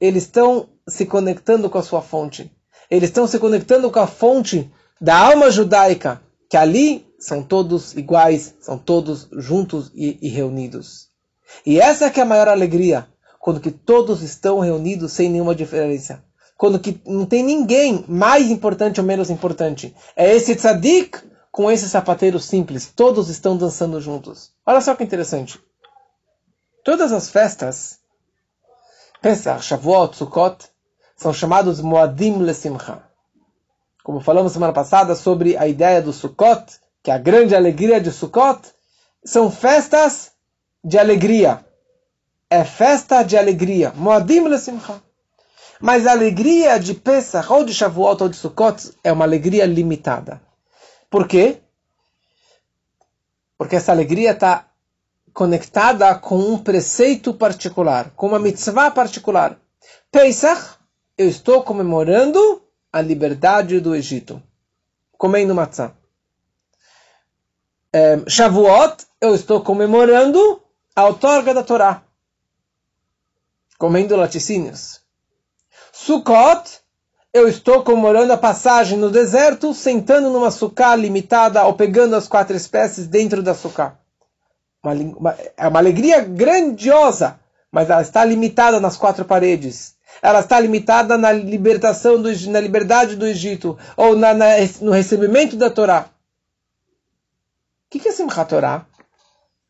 eles 0.00 0.24
estão 0.24 0.68
se 0.86 1.04
conectando 1.04 1.68
com 1.68 1.78
a 1.78 1.82
sua 1.82 2.00
fonte. 2.00 2.50
Eles 2.90 3.10
estão 3.10 3.26
se 3.26 3.38
conectando 3.38 3.90
com 3.90 4.00
a 4.00 4.06
fonte 4.06 4.70
da 5.00 5.16
alma 5.16 5.50
judaica, 5.50 6.22
que 6.48 6.56
ali 6.56 7.06
são 7.18 7.42
todos 7.42 7.94
iguais, 7.94 8.54
são 8.60 8.78
todos 8.78 9.28
juntos 9.32 9.90
e, 9.94 10.18
e 10.22 10.28
reunidos. 10.28 11.08
E 11.66 11.80
essa 11.80 12.06
é 12.06 12.10
que 12.10 12.20
é 12.20 12.22
a 12.22 12.26
maior 12.26 12.48
alegria, 12.48 13.06
quando 13.38 13.60
que 13.60 13.70
todos 13.70 14.22
estão 14.22 14.60
reunidos 14.60 15.12
sem 15.12 15.28
nenhuma 15.28 15.54
diferença. 15.54 16.24
Quando 16.56 16.78
que 16.78 17.00
não 17.06 17.24
tem 17.24 17.42
ninguém 17.42 18.04
mais 18.08 18.50
importante 18.50 19.00
ou 19.00 19.06
menos 19.06 19.30
importante. 19.30 19.94
É 20.16 20.34
esse 20.34 20.56
tzadik 20.56 21.18
com 21.50 21.70
esse 21.70 21.88
sapateiro 21.88 22.38
simples, 22.38 22.92
todos 22.94 23.28
estão 23.28 23.56
dançando 23.56 24.00
juntos. 24.00 24.52
Olha 24.64 24.80
só 24.80 24.94
que 24.94 25.04
interessante. 25.04 25.60
Todas 26.84 27.12
as 27.12 27.28
festas, 27.28 27.98
Pesach, 29.20 29.62
Shavuot, 29.62 30.16
Sukkot, 30.16 30.64
são 31.16 31.32
chamados 31.32 31.80
Moadim 31.80 32.38
Lesimcha. 32.38 33.02
Como 34.04 34.20
falamos 34.20 34.52
semana 34.52 34.72
passada 34.72 35.14
sobre 35.14 35.56
a 35.56 35.66
ideia 35.66 36.00
do 36.00 36.12
Sukkot, 36.12 36.78
que 37.02 37.10
é 37.10 37.14
a 37.14 37.18
grande 37.18 37.54
alegria 37.54 38.00
de 38.00 38.12
Sukkot, 38.12 38.60
são 39.24 39.50
festas 39.50 40.32
de 40.82 40.98
alegria. 40.98 41.64
É 42.48 42.64
festa 42.64 43.22
de 43.22 43.36
alegria. 43.36 43.92
Moadim 43.94 44.46
Lesimcha. 44.48 45.02
Mas 45.80 46.06
a 46.06 46.12
alegria 46.12 46.78
de 46.78 46.94
Pesach, 46.94 47.52
ou 47.52 47.64
de 47.64 47.74
Shavuot, 47.74 48.22
ou 48.22 48.28
de 48.28 48.36
Sukkot, 48.36 48.92
é 49.04 49.12
uma 49.12 49.24
alegria 49.24 49.66
limitada. 49.66 50.40
Por 51.10 51.26
quê? 51.26 51.60
Porque 53.56 53.76
essa 53.76 53.92
alegria 53.92 54.32
está 54.32 54.68
conectada 55.32 56.14
com 56.16 56.36
um 56.36 56.58
preceito 56.58 57.32
particular, 57.32 58.10
com 58.16 58.26
uma 58.26 58.38
mitzvah 58.38 58.90
particular. 58.90 59.58
Pesach, 60.10 60.78
eu 61.16 61.28
estou 61.28 61.62
comemorando 61.62 62.62
a 62.92 63.00
liberdade 63.00 63.80
do 63.80 63.94
Egito, 63.94 64.42
comendo 65.12 65.54
matzah. 65.54 65.92
É, 67.92 68.14
é, 68.14 68.30
Shavuot, 68.30 69.06
eu 69.20 69.34
estou 69.34 69.62
comemorando 69.62 70.62
a 70.94 71.06
outorga 71.06 71.54
da 71.54 71.62
Torá, 71.62 72.02
comendo 73.78 74.16
laticínios. 74.16 75.00
Sukkot, 75.92 76.80
eu 77.38 77.48
estou 77.48 77.82
comemorando 77.82 78.32
a 78.32 78.36
passagem 78.36 78.98
no 78.98 79.10
deserto, 79.10 79.72
sentando 79.72 80.30
numa 80.30 80.50
sucá 80.50 80.94
limitada 80.94 81.64
ou 81.64 81.74
pegando 81.74 82.16
as 82.16 82.26
quatro 82.26 82.56
espécies 82.56 83.06
dentro 83.06 83.42
da 83.42 83.54
sucá. 83.54 83.94
Uma, 84.82 84.92
uma, 84.92 85.36
é 85.56 85.68
uma 85.68 85.78
alegria 85.78 86.20
grandiosa, 86.20 87.38
mas 87.70 87.88
ela 87.88 88.02
está 88.02 88.24
limitada 88.24 88.80
nas 88.80 88.96
quatro 88.96 89.24
paredes. 89.24 89.94
Ela 90.20 90.40
está 90.40 90.58
limitada 90.58 91.16
na 91.16 91.30
libertação, 91.32 92.20
do, 92.20 92.28
na 92.50 92.60
liberdade 92.60 93.14
do 93.14 93.26
Egito, 93.26 93.78
ou 93.96 94.16
na, 94.16 94.34
na, 94.34 94.46
no 94.80 94.90
recebimento 94.90 95.56
da 95.56 95.70
Torá. 95.70 96.06
O 97.86 97.90
que, 97.90 98.00
que 98.00 98.08
é 98.08 98.12
Simchat 98.12 98.50
Torah? 98.50 98.84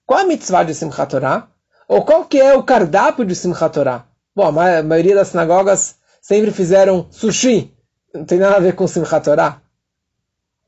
Qual 0.06 0.20
a 0.20 0.24
mitzvah 0.24 0.64
de 0.64 0.74
Simchat 0.74 1.10
Torah? 1.10 1.48
Ou 1.86 2.04
qual 2.04 2.24
que 2.24 2.40
é 2.40 2.54
o 2.54 2.62
cardápio 2.62 3.24
de 3.24 3.34
Simchat 3.34 3.72
Torah? 3.72 4.04
Bom, 4.34 4.46
a 4.46 4.82
maioria 4.82 5.14
das 5.14 5.28
sinagogas 5.28 5.97
sempre 6.28 6.50
fizeram 6.50 7.06
sushi. 7.10 7.74
Não 8.12 8.22
tem 8.26 8.38
nada 8.38 8.56
a 8.56 8.60
ver 8.60 8.74
com 8.74 8.86
Simchat 8.86 9.24
Torah. 9.24 9.62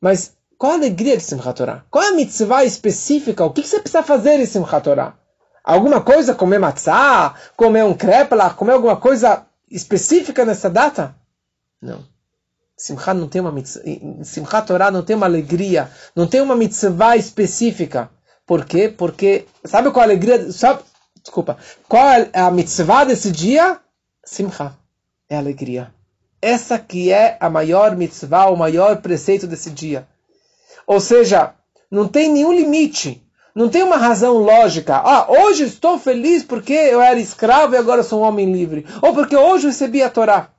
Mas 0.00 0.32
qual 0.56 0.72
a 0.72 0.74
alegria 0.76 1.18
de 1.18 1.22
Simchat 1.22 1.54
Torah? 1.54 1.84
Qual 1.90 2.02
é 2.02 2.08
a 2.08 2.12
mitzvah 2.12 2.64
específica? 2.64 3.44
O 3.44 3.52
que 3.52 3.62
você 3.62 3.78
precisa 3.78 4.02
fazer 4.02 4.40
em 4.40 4.46
Simchat 4.46 4.82
Torah? 4.82 5.18
Alguma 5.62 6.00
coisa? 6.00 6.34
Comer 6.34 6.58
matzah? 6.58 7.34
Comer 7.58 7.84
um 7.84 7.92
krepla? 7.92 8.48
Comer 8.54 8.72
alguma 8.72 8.96
coisa 8.96 9.44
específica 9.70 10.46
nessa 10.46 10.70
data? 10.70 11.14
Não. 11.82 12.06
Simchat 12.74 13.18
não 13.18 13.28
tem 13.28 13.42
uma 13.42 13.52
mitzvah, 13.52 13.82
Simchat 14.24 14.66
Torah 14.66 14.90
não 14.90 15.02
tem 15.02 15.14
uma 15.14 15.26
alegria, 15.26 15.90
não 16.16 16.26
tem 16.26 16.40
uma 16.40 16.56
mitzvah 16.56 17.18
específica. 17.18 18.08
Por 18.46 18.64
quê? 18.64 18.88
Porque, 18.88 19.46
sabe 19.66 19.90
qual 19.90 20.00
a 20.00 20.04
alegria, 20.04 20.50
sabe, 20.50 20.82
desculpa, 21.22 21.58
qual 21.86 22.08
é 22.08 22.30
a 22.32 22.50
mitzvah 22.50 23.04
desse 23.04 23.30
dia? 23.30 23.78
Simchat, 24.24 24.79
é 25.30 25.36
alegria. 25.36 25.94
Essa 26.42 26.76
que 26.78 27.12
é 27.12 27.36
a 27.38 27.48
maior 27.48 27.96
mitzvah, 27.96 28.50
o 28.50 28.56
maior 28.56 29.00
preceito 29.00 29.46
desse 29.46 29.70
dia. 29.70 30.08
Ou 30.86 30.98
seja, 30.98 31.54
não 31.88 32.08
tem 32.08 32.28
nenhum 32.28 32.52
limite, 32.52 33.24
não 33.54 33.68
tem 33.68 33.84
uma 33.84 33.96
razão 33.96 34.38
lógica. 34.38 34.96
Ah, 34.96 35.30
hoje 35.30 35.62
estou 35.62 35.98
feliz 35.98 36.42
porque 36.42 36.72
eu 36.72 37.00
era 37.00 37.20
escravo 37.20 37.74
e 37.74 37.78
agora 37.78 38.02
sou 38.02 38.20
um 38.20 38.24
homem 38.24 38.52
livre. 38.52 38.84
Ou 39.00 39.14
porque 39.14 39.36
hoje 39.36 39.68
recebi 39.68 40.02
a 40.02 40.10
Torá. 40.10 40.50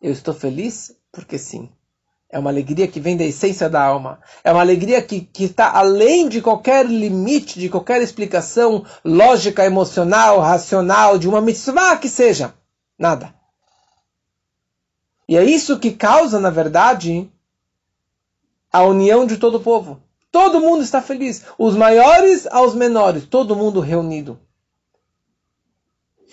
Eu 0.00 0.12
estou 0.12 0.32
feliz 0.32 0.96
porque 1.12 1.36
sim. 1.36 1.68
É 2.30 2.38
uma 2.38 2.50
alegria 2.50 2.88
que 2.88 2.98
vem 2.98 3.16
da 3.16 3.24
essência 3.24 3.68
da 3.68 3.82
alma. 3.82 4.20
É 4.42 4.50
uma 4.50 4.60
alegria 4.60 5.00
que, 5.02 5.28
está 5.38 5.70
além 5.70 6.28
de 6.28 6.40
qualquer 6.40 6.84
limite, 6.86 7.60
de 7.60 7.68
qualquer 7.68 8.02
explicação 8.02 8.84
lógica, 9.04 9.64
emocional, 9.64 10.40
racional, 10.40 11.18
de 11.18 11.28
uma 11.28 11.40
mitzvah 11.40 11.96
que 11.96 12.08
seja. 12.08 12.54
Nada. 12.98 13.34
E 15.28 15.36
é 15.36 15.44
isso 15.44 15.78
que 15.78 15.92
causa, 15.92 16.38
na 16.38 16.50
verdade, 16.50 17.30
a 18.72 18.82
união 18.82 19.26
de 19.26 19.36
todo 19.36 19.56
o 19.56 19.62
povo. 19.62 20.02
Todo 20.30 20.60
mundo 20.60 20.82
está 20.82 21.00
feliz. 21.00 21.44
Os 21.56 21.76
maiores 21.76 22.46
aos 22.46 22.74
menores. 22.74 23.24
Todo 23.24 23.56
mundo 23.56 23.80
reunido. 23.80 24.38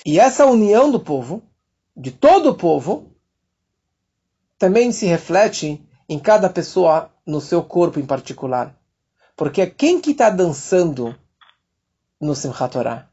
E 0.06 0.19
essa 0.19 0.45
união 0.45 0.91
do 0.91 1.00
povo, 1.00 1.43
de 1.95 2.12
todo 2.12 2.50
o 2.50 2.56
povo, 2.56 3.12
também 4.58 4.91
se 4.91 5.06
reflete 5.06 5.88
em 6.10 6.19
cada 6.19 6.50
pessoa 6.50 7.12
no 7.26 7.39
seu 7.39 7.63
corpo 7.63 8.00
em 8.00 8.06
particular. 8.06 8.76
Porque 9.36 9.65
quem 9.67 10.02
que 10.02 10.12
está 10.12 10.30
dançando 10.30 11.15
no 12.19 12.36
Simchat 12.36 12.71
Torah? 12.71 13.08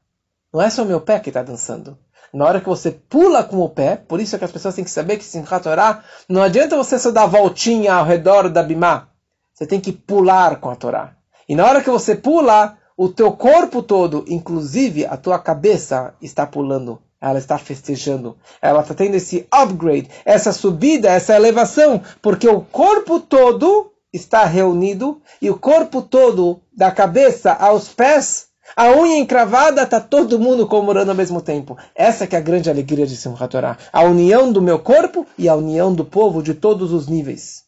Não 0.53 0.63
é 0.63 0.71
só 0.71 0.83
o 0.83 0.87
meu 0.87 1.01
pé 1.01 1.21
que 1.21 1.29
está 1.31 1.43
dançando. 1.43 1.99
Na 2.33 2.45
hora 2.45 2.61
que 2.61 2.69
você 2.69 2.91
pula 2.91 3.43
com 3.43 3.59
o 3.59 3.69
pé, 3.69 3.97
por 3.97 4.21
isso 4.21 4.35
é 4.35 4.39
que 4.39 4.45
as 4.45 4.53
pessoas 4.53 4.75
têm 4.75 4.85
que 4.85 4.91
saber 4.91 5.17
que 5.17 5.25
Simchat 5.25 5.63
Torah, 5.63 6.03
não 6.29 6.43
adianta 6.43 6.77
você 6.77 6.99
só 6.99 7.11
dar 7.11 7.27
voltinha 7.27 7.95
ao 7.95 8.05
redor 8.05 8.49
da 8.51 8.63
Bimá. 8.63 9.09
Você 9.55 9.67
tem 9.67 9.81
que 9.81 9.93
pular 9.93 10.61
com 10.61 10.71
a 10.71 10.77
Torá. 10.77 11.15
E 11.49 11.55
na 11.55 11.67
hora 11.67 11.83
que 11.83 11.91
você 11.91 12.15
pula, 12.15 12.77
o 12.97 13.09
teu 13.09 13.33
corpo 13.33 13.83
todo, 13.83 14.25
inclusive 14.29 15.07
a 15.07 15.17
tua 15.17 15.39
cabeça, 15.39 16.15
está 16.21 16.47
pulando 16.47 17.01
ela 17.21 17.39
está 17.39 17.59
festejando, 17.59 18.37
ela 18.63 18.81
está 18.81 18.95
tendo 18.95 19.17
esse 19.17 19.47
upgrade, 19.51 20.09
essa 20.25 20.53
subida, 20.53 21.11
essa 21.11 21.35
elevação, 21.35 22.01
porque 22.23 22.49
o 22.49 22.61
corpo 22.61 23.19
todo 23.19 23.93
está 24.13 24.45
reunido 24.45 25.21
e 25.43 25.51
o 25.51 25.59
corpo 25.59 26.01
todo, 26.01 26.61
da 26.73 26.91
cabeça 26.91 27.53
aos 27.53 27.89
pés, 27.89 28.48
a 28.79 28.93
unha 28.93 29.19
encravada, 29.19 29.83
está 29.83 30.01
todo 30.01 30.39
mundo 30.39 30.65
comemorando 30.65 31.11
ao 31.11 31.17
mesmo 31.17 31.43
tempo. 31.43 31.77
Essa 31.97 32.29
que 32.29 32.37
é 32.37 32.39
a 32.39 32.41
grande 32.41 32.71
alegria 32.71 33.09
de 33.09 33.17
Simchat 33.17 33.51
Torah. 33.51 33.77
A 33.93 34.03
união 34.05 34.53
do 34.53 34.63
meu 34.63 34.79
corpo 34.79 35.27
e 35.37 35.49
a 35.49 35.57
união 35.57 35.93
do 35.93 36.05
povo 36.05 36.41
de 36.41 36.55
todos 36.55 36.93
os 36.93 37.09
níveis. 37.09 37.65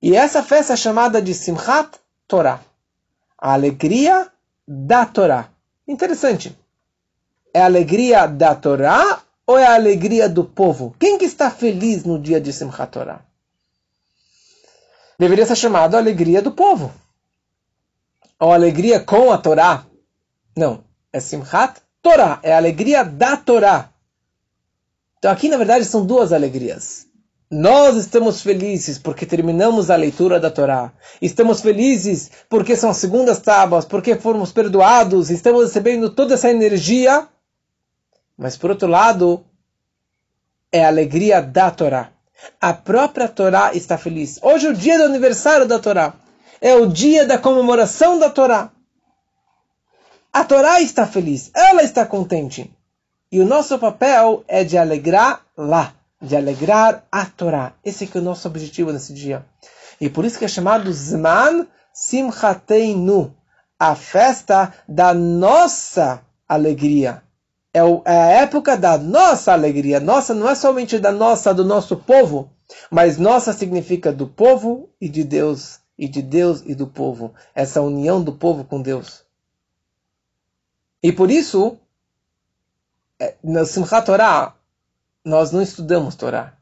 E 0.00 0.16
essa 0.16 0.42
festa 0.42 0.72
é 0.72 0.76
chamada 0.78 1.20
de 1.20 1.34
Simchat 1.34 1.90
Torah. 2.26 2.62
A 3.36 3.52
alegria 3.52 4.28
da 4.66 5.04
Torá. 5.04 5.50
Interessante. 5.86 6.58
É 7.52 7.60
a 7.60 7.66
alegria 7.66 8.26
da 8.26 8.54
Torá 8.54 9.20
ou 9.46 9.58
é 9.58 9.66
a 9.66 9.74
alegria 9.74 10.26
do 10.26 10.42
povo? 10.42 10.96
Quem 10.98 11.18
que 11.18 11.26
está 11.26 11.50
feliz 11.50 12.02
no 12.02 12.18
dia 12.18 12.40
de 12.40 12.50
Simchat 12.50 12.92
Torah? 12.92 13.20
Deveria 15.18 15.44
ser 15.44 15.56
chamado 15.56 15.98
alegria 15.98 16.40
do 16.40 16.52
povo. 16.52 16.90
Ou 18.40 18.52
alegria 18.52 19.00
com 19.00 19.32
a 19.32 19.38
Torá. 19.38 19.84
Não, 20.56 20.84
é 21.12 21.20
Simchat 21.20 21.80
Torah, 22.02 22.38
é 22.42 22.52
a 22.52 22.56
alegria 22.56 23.04
da 23.04 23.36
Torá. 23.36 23.90
Então 25.18 25.30
aqui 25.30 25.48
na 25.48 25.56
verdade 25.56 25.84
são 25.84 26.06
duas 26.06 26.32
alegrias. 26.32 27.06
Nós 27.50 27.96
estamos 27.96 28.42
felizes 28.42 28.98
porque 28.98 29.24
terminamos 29.24 29.90
a 29.90 29.96
leitura 29.96 30.38
da 30.38 30.50
Torá. 30.50 30.92
Estamos 31.20 31.60
felizes 31.60 32.30
porque 32.48 32.76
são 32.76 32.90
as 32.90 32.98
segundas 32.98 33.40
tábuas, 33.40 33.84
porque 33.84 34.16
fomos 34.16 34.52
perdoados, 34.52 35.30
estamos 35.30 35.64
recebendo 35.64 36.10
toda 36.10 36.34
essa 36.34 36.50
energia 36.50 37.26
mas 38.38 38.56
por 38.56 38.70
outro 38.70 38.86
lado, 38.86 39.44
é 40.70 40.84
a 40.84 40.88
alegria 40.88 41.42
da 41.42 41.72
Torá. 41.72 42.12
A 42.60 42.72
própria 42.72 43.26
Torá 43.26 43.74
está 43.74 43.98
feliz. 43.98 44.38
Hoje 44.40 44.68
é 44.68 44.70
o 44.70 44.74
dia 44.74 44.96
do 44.96 45.02
aniversário 45.04 45.66
da 45.66 45.80
Torá. 45.80 46.14
É 46.60 46.74
o 46.74 46.86
dia 46.86 47.26
da 47.26 47.38
comemoração 47.38 48.18
da 48.18 48.30
Torá. 48.30 48.70
A 50.32 50.44
Torá 50.44 50.80
está 50.80 51.06
feliz, 51.06 51.50
ela 51.54 51.82
está 51.82 52.04
contente. 52.04 52.70
E 53.30 53.40
o 53.40 53.46
nosso 53.46 53.78
papel 53.78 54.44
é 54.48 54.64
de 54.64 54.76
alegrar 54.78 55.42
lá, 55.56 55.94
de 56.20 56.36
alegrar 56.36 57.04
a 57.10 57.26
Torá. 57.26 57.72
Esse 57.84 58.10
é, 58.12 58.18
o 58.18 58.22
nosso 58.22 58.48
objetivo 58.48 58.92
nesse 58.92 59.12
dia. 59.12 59.44
E 60.00 60.08
por 60.08 60.24
isso 60.24 60.38
que 60.38 60.44
é 60.44 60.48
chamado 60.48 60.92
Zman 60.92 61.66
Simchateinu, 61.92 63.34
a 63.78 63.94
festa 63.94 64.72
da 64.88 65.12
nossa 65.12 66.22
alegria 66.48 67.22
é, 67.72 67.80
é 68.04 68.18
a 68.18 68.30
época 68.42 68.76
da 68.76 68.98
nossa 68.98 69.52
alegria. 69.52 70.00
Nossa 70.00 70.34
não 70.34 70.48
é 70.48 70.54
somente 70.54 70.98
da 70.98 71.12
nossa, 71.12 71.54
do 71.54 71.64
nosso 71.64 71.96
povo, 71.96 72.50
mas 72.90 73.18
nossa 73.18 73.52
significa 73.52 74.12
do 74.12 74.26
povo 74.26 74.88
e 75.00 75.08
de 75.08 75.24
Deus, 75.24 75.80
e 75.98 76.08
de 76.08 76.22
Deus 76.22 76.62
e 76.64 76.74
do 76.74 76.86
povo. 76.86 77.34
Essa 77.54 77.82
união 77.82 78.22
do 78.22 78.32
povo 78.32 78.64
com 78.64 78.80
Deus. 78.80 79.24
E 81.02 81.12
por 81.12 81.30
isso, 81.30 81.78
é, 83.18 83.34
no 83.42 83.64
Simchat 83.66 84.06
Torah, 84.06 84.54
nós 85.24 85.52
não 85.52 85.60
estudamos 85.60 86.14
Torá. 86.14 86.54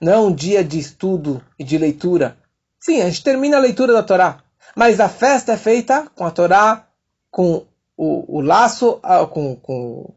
Não 0.00 0.12
é 0.12 0.18
um 0.18 0.34
dia 0.34 0.64
de 0.64 0.78
estudo 0.78 1.44
e 1.58 1.64
de 1.64 1.78
leitura. 1.78 2.36
Sim, 2.78 3.00
a 3.00 3.08
gente 3.08 3.22
termina 3.22 3.56
a 3.56 3.60
leitura 3.60 3.92
da 3.92 4.02
Torá. 4.02 4.42
Mas 4.74 4.98
a 5.00 5.08
festa 5.08 5.52
é 5.52 5.56
feita 5.56 6.10
com 6.16 6.24
a 6.24 6.30
Torá, 6.30 6.86
com 7.30 7.66
o, 7.96 8.38
o 8.38 8.40
laço, 8.40 8.98
ah, 9.02 9.26
com, 9.26 9.54
com 9.56 10.14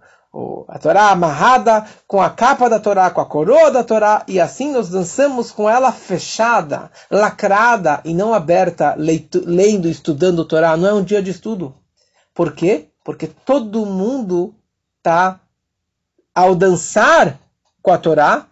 a 0.68 0.78
Torá 0.78 1.12
amarrada 1.12 1.86
com 2.06 2.22
a 2.22 2.30
capa 2.30 2.70
da 2.70 2.80
Torá, 2.80 3.10
com 3.10 3.22
a 3.22 3.26
coroa 3.26 3.72
da 3.72 3.84
Torá, 3.84 4.24
e 4.28 4.40
assim 4.40 4.72
nós 4.72 4.90
dançamos 4.90 5.52
com 5.52 5.70
ela 5.70 5.92
fechada, 5.92 6.92
lacrada 7.10 8.02
e 8.04 8.14
não 8.14 8.34
aberta, 8.34 8.96
leito, 8.98 9.42
lendo, 9.46 9.88
estudando 9.88 10.42
a 10.42 10.46
Torá. 10.46 10.76
Não 10.76 10.90
é 10.90 10.94
um 10.94 11.04
dia 11.04 11.22
de 11.22 11.32
estudo. 11.32 11.74
Por 12.34 12.54
quê? 12.54 12.90
Porque 13.04 13.28
todo 13.28 13.86
mundo 13.86 14.54
está, 14.98 15.40
ao 16.34 16.54
dançar 16.54 17.40
com 17.82 17.92
a 17.92 17.98
Torá, 17.98 18.48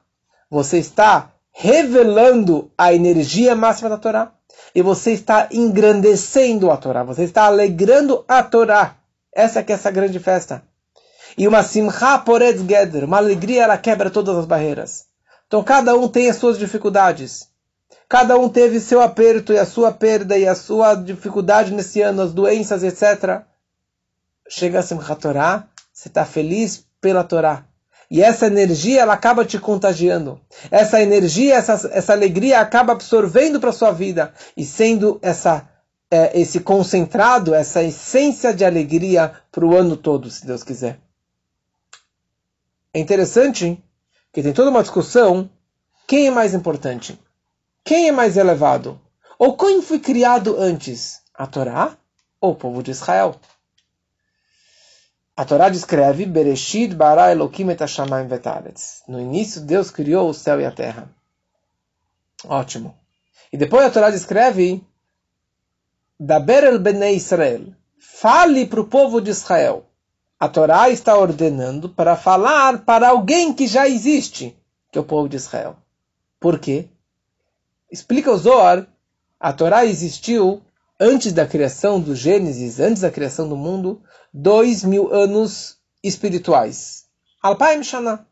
você 0.49 0.77
está 0.77 1.31
revelando 1.51 2.71
a 2.77 2.93
energia 2.93 3.55
máxima 3.55 3.89
da 3.89 3.97
Torá. 3.97 4.31
E 4.73 4.81
você 4.81 5.11
está 5.11 5.49
engrandecendo 5.51 6.71
a 6.71 6.77
Torá, 6.77 7.03
você 7.03 7.23
está 7.23 7.45
alegrando 7.45 8.23
a 8.27 8.41
Torá. 8.41 8.95
Essa 9.35 9.61
que 9.63 9.71
é 9.71 9.75
essa 9.75 9.91
grande 9.91 10.19
festa. 10.19 10.63
E 11.37 11.47
uma 11.47 11.63
simcha 11.63 12.17
poretz 12.19 12.61
geder, 12.61 13.03
uma 13.03 13.17
alegria, 13.17 13.63
ela 13.63 13.77
quebra 13.77 14.09
todas 14.09 14.37
as 14.37 14.45
barreiras. 14.45 15.05
Então 15.47 15.63
cada 15.63 15.95
um 15.95 16.07
tem 16.07 16.29
as 16.29 16.37
suas 16.37 16.57
dificuldades. 16.57 17.47
cada 18.07 18.37
um 18.37 18.47
teve 18.47 18.79
seu 18.79 19.01
aperto 19.01 19.53
e 19.53 19.57
a 19.57 19.65
sua 19.65 19.91
perda 19.91 20.37
e 20.37 20.47
a 20.47 20.55
sua 20.55 20.93
dificuldade 20.95 21.73
nesse 21.73 22.01
ano, 22.01 22.21
as 22.21 22.33
doenças, 22.33 22.83
etc. 22.83 23.41
Chega 24.47 24.79
a 24.79 24.83
Simchat 24.83 25.19
Torah, 25.21 25.67
você 25.91 26.09
está 26.09 26.25
feliz 26.25 26.85
pela 27.01 27.23
Torá. 27.23 27.65
E 28.09 28.21
essa 28.21 28.45
energia, 28.45 29.01
ela 29.01 29.13
acaba 29.13 29.43
te 29.43 29.57
contagiando. 29.57 30.39
Essa 30.69 31.01
energia, 31.01 31.55
essa, 31.55 31.89
essa 31.91 32.13
alegria 32.13 32.59
acaba 32.59 32.93
absorvendo 32.93 33.59
para 33.59 33.71
sua 33.71 33.91
vida 33.91 34.33
e 34.55 34.63
sendo 34.63 35.17
essa 35.21 35.67
é, 36.11 36.39
esse 36.39 36.59
concentrado, 36.59 37.55
essa 37.55 37.81
essência 37.81 38.53
de 38.53 38.63
alegria 38.63 39.31
para 39.51 39.65
o 39.65 39.75
ano 39.75 39.97
todo, 39.97 40.29
se 40.29 40.45
Deus 40.45 40.63
quiser. 40.63 40.99
É 42.93 42.99
interessante 42.99 43.83
que 44.31 44.43
tem 44.43 44.53
toda 44.53 44.69
uma 44.69 44.81
discussão 44.81 45.49
quem 46.07 46.27
é 46.27 46.31
mais 46.31 46.53
importante, 46.53 47.19
quem 47.83 48.07
é 48.07 48.11
mais 48.11 48.37
elevado, 48.37 48.99
ou 49.39 49.57
quem 49.57 49.81
foi 49.81 49.99
criado 49.99 50.57
antes, 50.57 51.21
a 51.33 51.47
Torá 51.47 51.97
ou 52.39 52.51
o 52.51 52.55
povo 52.55 52.83
de 52.83 52.91
Israel. 52.91 53.35
A 55.35 55.43
Torá 55.43 55.69
descreve 55.69 56.25
Bereshit 56.25 56.93
bara 56.93 57.31
Elokim 57.31 57.69
et 57.69 57.81
hashamayim 57.81 58.27
vetaretz. 58.27 59.01
No 59.07 59.19
início, 59.19 59.61
Deus 59.61 59.89
criou 59.89 60.29
o 60.29 60.33
céu 60.33 60.61
e 60.61 60.65
a 60.65 60.71
terra. 60.71 61.09
Ótimo. 62.45 62.95
E 63.51 63.57
depois 63.57 63.85
a 63.85 63.89
Torá 63.89 64.11
descreve 64.11 64.85
Daber 66.19 66.63
el 66.65 66.77
Bnei 66.77 67.15
Israel. 67.15 67.73
Fale 67.97 68.67
para 68.67 68.81
o 68.81 68.85
povo 68.87 69.19
de 69.19 69.31
Israel. 69.31 69.85
A 70.43 70.49
Torá 70.49 70.89
está 70.89 71.17
ordenando 71.17 71.87
para 71.87 72.17
falar 72.17 72.83
para 72.83 73.07
alguém 73.07 73.53
que 73.53 73.65
já 73.65 73.87
existe, 73.87 74.53
que 74.91 74.97
é 74.97 75.01
o 75.01 75.05
povo 75.05 75.29
de 75.29 75.37
Israel. 75.37 75.77
Por 76.37 76.59
quê? 76.59 76.89
Explica 77.89 78.29
o 78.29 78.37
Zohar, 78.37 78.85
a 79.39 79.53
Torá 79.53 79.85
existiu 79.85 80.61
antes 80.99 81.31
da 81.31 81.47
criação 81.47 81.97
do 81.97 82.13
Gênesis, 82.13 82.81
antes 82.81 83.03
da 83.03 83.09
criação 83.09 83.47
do 83.47 83.55
mundo, 83.55 84.03
dois 84.33 84.83
mil 84.83 85.13
anos 85.13 85.77
espirituais. 86.03 87.05
Alpaim 87.41 87.81
Shana. 87.81 88.27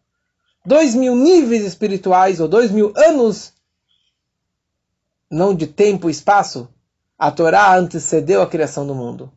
Dois 0.66 0.94
mil 0.94 1.16
níveis 1.16 1.64
espirituais, 1.64 2.42
ou 2.42 2.48
dois 2.50 2.72
mil 2.72 2.92
anos, 2.98 3.54
não 5.30 5.56
de 5.56 5.66
tempo 5.66 6.10
e 6.10 6.12
espaço, 6.12 6.68
a 7.18 7.32
Torá 7.32 7.74
antecedeu 7.74 8.42
a 8.42 8.50
criação 8.50 8.86
do 8.86 8.94
mundo. 8.94 9.32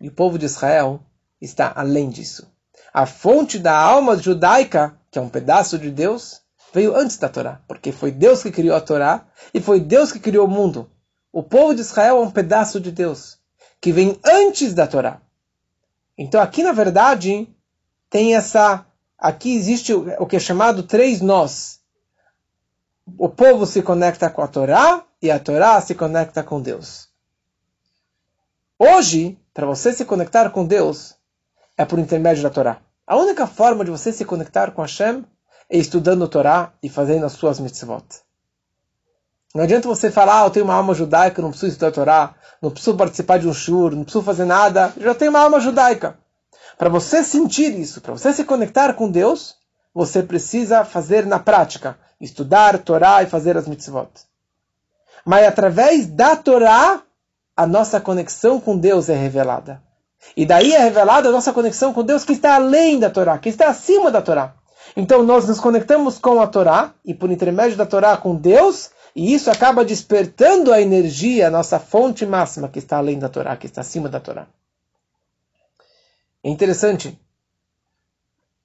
E 0.00 0.06
o 0.06 0.12
povo 0.12 0.38
de 0.38 0.46
Israel 0.46 1.00
está 1.40 1.72
além 1.74 2.10
disso. 2.10 2.50
A 2.92 3.06
fonte 3.06 3.58
da 3.58 3.76
alma 3.76 4.16
judaica, 4.16 4.98
que 5.10 5.18
é 5.18 5.22
um 5.22 5.28
pedaço 5.28 5.78
de 5.78 5.90
Deus, 5.90 6.40
veio 6.72 6.94
antes 6.94 7.16
da 7.16 7.28
Torá, 7.28 7.60
porque 7.66 7.92
foi 7.92 8.10
Deus 8.10 8.42
que 8.42 8.50
criou 8.50 8.76
a 8.76 8.80
Torá 8.80 9.26
e 9.52 9.60
foi 9.60 9.80
Deus 9.80 10.12
que 10.12 10.20
criou 10.20 10.46
o 10.46 10.50
mundo. 10.50 10.90
O 11.32 11.42
povo 11.42 11.74
de 11.74 11.80
Israel 11.80 12.18
é 12.18 12.20
um 12.20 12.30
pedaço 12.30 12.80
de 12.80 12.90
Deus, 12.90 13.38
que 13.80 13.92
vem 13.92 14.18
antes 14.24 14.74
da 14.74 14.86
Torá. 14.86 15.20
Então 16.18 16.40
aqui, 16.40 16.62
na 16.62 16.72
verdade, 16.72 17.48
tem 18.08 18.34
essa. 18.34 18.84
Aqui 19.16 19.54
existe 19.54 19.92
o 19.92 20.26
que 20.26 20.36
é 20.36 20.40
chamado 20.40 20.82
três 20.82 21.20
nós. 21.20 21.80
O 23.18 23.28
povo 23.28 23.66
se 23.66 23.82
conecta 23.82 24.30
com 24.30 24.42
a 24.42 24.48
Torá, 24.48 25.04
e 25.22 25.30
a 25.30 25.38
Torá 25.38 25.80
se 25.80 25.94
conecta 25.94 26.42
com 26.42 26.60
Deus. 26.60 27.08
Hoje, 28.78 29.38
para 29.52 29.66
você 29.66 29.92
se 29.92 30.04
conectar 30.04 30.50
com 30.50 30.64
Deus, 30.64 31.14
é 31.76 31.84
por 31.84 31.98
intermédio 31.98 32.42
da 32.42 32.50
Torá. 32.50 32.78
A 33.06 33.16
única 33.16 33.46
forma 33.46 33.84
de 33.84 33.90
você 33.90 34.12
se 34.12 34.24
conectar 34.24 34.70
com 34.70 34.82
Hashem 34.82 35.24
é 35.68 35.76
estudando 35.78 36.24
a 36.24 36.28
Torá 36.28 36.72
e 36.82 36.88
fazendo 36.88 37.26
as 37.26 37.32
suas 37.32 37.58
mitzvot. 37.58 38.04
Não 39.54 39.64
adianta 39.64 39.88
você 39.88 40.10
falar, 40.10 40.42
ah, 40.42 40.46
eu 40.46 40.50
tenho 40.50 40.64
uma 40.64 40.74
alma 40.74 40.94
judaica, 40.94 41.42
não 41.42 41.50
preciso 41.50 41.72
estudar 41.72 41.88
a 41.88 41.92
Torá, 41.92 42.34
não 42.62 42.70
preciso 42.70 42.96
participar 42.96 43.38
de 43.38 43.48
um 43.48 43.54
shur, 43.54 43.96
não 43.96 44.04
preciso 44.04 44.24
fazer 44.24 44.44
nada, 44.44 44.92
eu 44.96 45.04
já 45.04 45.14
tenho 45.14 45.30
uma 45.30 45.40
alma 45.40 45.60
judaica. 45.60 46.18
Para 46.78 46.88
você 46.88 47.24
sentir 47.24 47.76
isso, 47.78 48.00
para 48.00 48.12
você 48.12 48.32
se 48.32 48.44
conectar 48.44 48.94
com 48.94 49.10
Deus, 49.10 49.56
você 49.92 50.22
precisa 50.22 50.84
fazer 50.84 51.26
na 51.26 51.38
prática, 51.38 51.98
estudar 52.20 52.78
Torá 52.78 53.22
e 53.22 53.26
fazer 53.26 53.56
as 53.56 53.66
mitzvot 53.66 54.08
mas 55.24 55.46
através 55.46 56.06
da 56.06 56.36
Torá, 56.36 57.02
a 57.56 57.66
nossa 57.66 58.00
conexão 58.00 58.60
com 58.60 58.76
Deus 58.76 59.08
é 59.08 59.14
revelada. 59.14 59.82
E 60.36 60.46
daí 60.46 60.72
é 60.72 60.78
revelada 60.78 61.28
a 61.28 61.32
nossa 61.32 61.52
conexão 61.52 61.92
com 61.92 62.02
Deus 62.02 62.24
que 62.24 62.32
está 62.32 62.54
além 62.54 62.98
da 62.98 63.10
Torá, 63.10 63.38
que 63.38 63.48
está 63.48 63.68
acima 63.68 64.10
da 64.10 64.22
Torá. 64.22 64.54
Então 64.96 65.22
nós 65.22 65.46
nos 65.46 65.60
conectamos 65.60 66.18
com 66.18 66.40
a 66.40 66.46
Torá 66.46 66.92
e 67.04 67.14
por 67.14 67.30
intermédio 67.30 67.76
da 67.76 67.86
Torá 67.86 68.16
com 68.16 68.34
Deus, 68.34 68.90
e 69.14 69.34
isso 69.34 69.50
acaba 69.50 69.84
despertando 69.84 70.72
a 70.72 70.80
energia, 70.80 71.48
a 71.48 71.50
nossa 71.50 71.78
fonte 71.78 72.24
máxima 72.24 72.68
que 72.68 72.78
está 72.78 72.98
além 72.98 73.18
da 73.18 73.28
Torá, 73.28 73.56
que 73.56 73.66
está 73.66 73.80
acima 73.80 74.08
da 74.08 74.20
Torá. 74.20 74.46
É 76.42 76.48
interessante. 76.48 77.18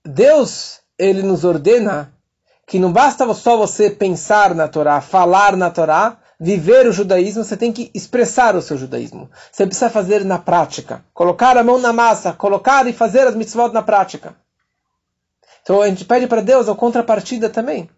Deus, 0.04 0.82
ele 0.98 1.24
nos 1.24 1.44
ordena 1.44 2.14
que 2.66 2.80
não 2.80 2.92
basta 2.92 3.32
só 3.34 3.58
você 3.58 3.90
pensar 3.90 4.56
na 4.56 4.68
Torá, 4.68 5.02
falar 5.02 5.56
na 5.56 5.70
Torá, 5.70 6.18
viver 6.40 6.88
o 6.88 6.92
judaísmo, 6.92 7.44
você 7.44 7.56
tem 7.56 7.72
que 7.72 7.90
expressar 7.94 8.56
o 8.56 8.62
seu 8.62 8.78
judaísmo. 8.78 9.30
Você 9.52 9.66
precisa 9.66 9.90
fazer 9.90 10.24
na 10.26 10.38
prática. 10.38 11.04
Colocar 11.14 11.58
a 11.58 11.64
mão 11.64 11.80
na 11.80 11.94
massa, 11.94 12.34
colocar 12.34 12.88
e 12.88 12.94
fazer 12.94 13.28
as 13.28 13.36
mitzvot 13.36 13.74
na 13.74 13.82
prática. 13.82 14.36
Então 15.62 15.82
a 15.82 15.88
gente 15.88 16.06
pede 16.06 16.28
para 16.28 16.42
Deus 16.42 16.70
a 16.70 16.76
contrapartida 16.76 17.50
também. 17.50 17.90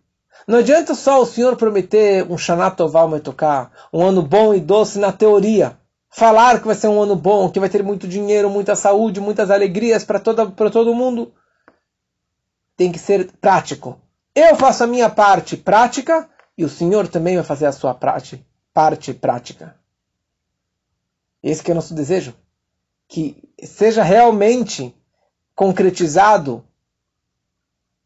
Não 0.47 0.59
adianta 0.59 0.95
só 0.95 1.21
o 1.21 1.25
Senhor 1.25 1.57
prometer 1.57 2.25
um 2.31 2.37
Shanat 2.37 2.79
Oval 2.81 3.09
Metoká, 3.09 3.69
um 3.91 4.01
ano 4.05 4.21
bom 4.21 4.53
e 4.53 4.59
doce 4.61 4.97
na 4.97 5.11
teoria. 5.11 5.77
Falar 6.09 6.61
que 6.61 6.67
vai 6.67 6.75
ser 6.75 6.87
um 6.87 7.01
ano 7.01 7.15
bom, 7.15 7.49
que 7.49 7.59
vai 7.59 7.67
ter 7.67 7.83
muito 7.83 8.07
dinheiro, 8.07 8.49
muita 8.49 8.75
saúde, 8.75 9.19
muitas 9.19 9.51
alegrias 9.51 10.05
para 10.05 10.19
todo 10.19 10.95
mundo. 10.95 11.33
Tem 12.77 12.91
que 12.91 12.99
ser 12.99 13.29
prático. 13.41 13.99
Eu 14.33 14.55
faço 14.55 14.83
a 14.83 14.87
minha 14.87 15.09
parte 15.09 15.57
prática 15.57 16.29
e 16.57 16.65
o 16.65 16.69
Senhor 16.69 17.07
também 17.07 17.35
vai 17.35 17.43
fazer 17.43 17.67
a 17.67 17.71
sua 17.71 17.93
parte, 17.93 18.43
parte 18.73 19.13
prática. 19.13 19.75
Esse 21.43 21.63
que 21.63 21.69
é 21.69 21.73
o 21.73 21.75
nosso 21.75 21.93
desejo. 21.93 22.33
Que 23.07 23.41
seja 23.63 24.03
realmente 24.03 24.93
concretizado 25.55 26.65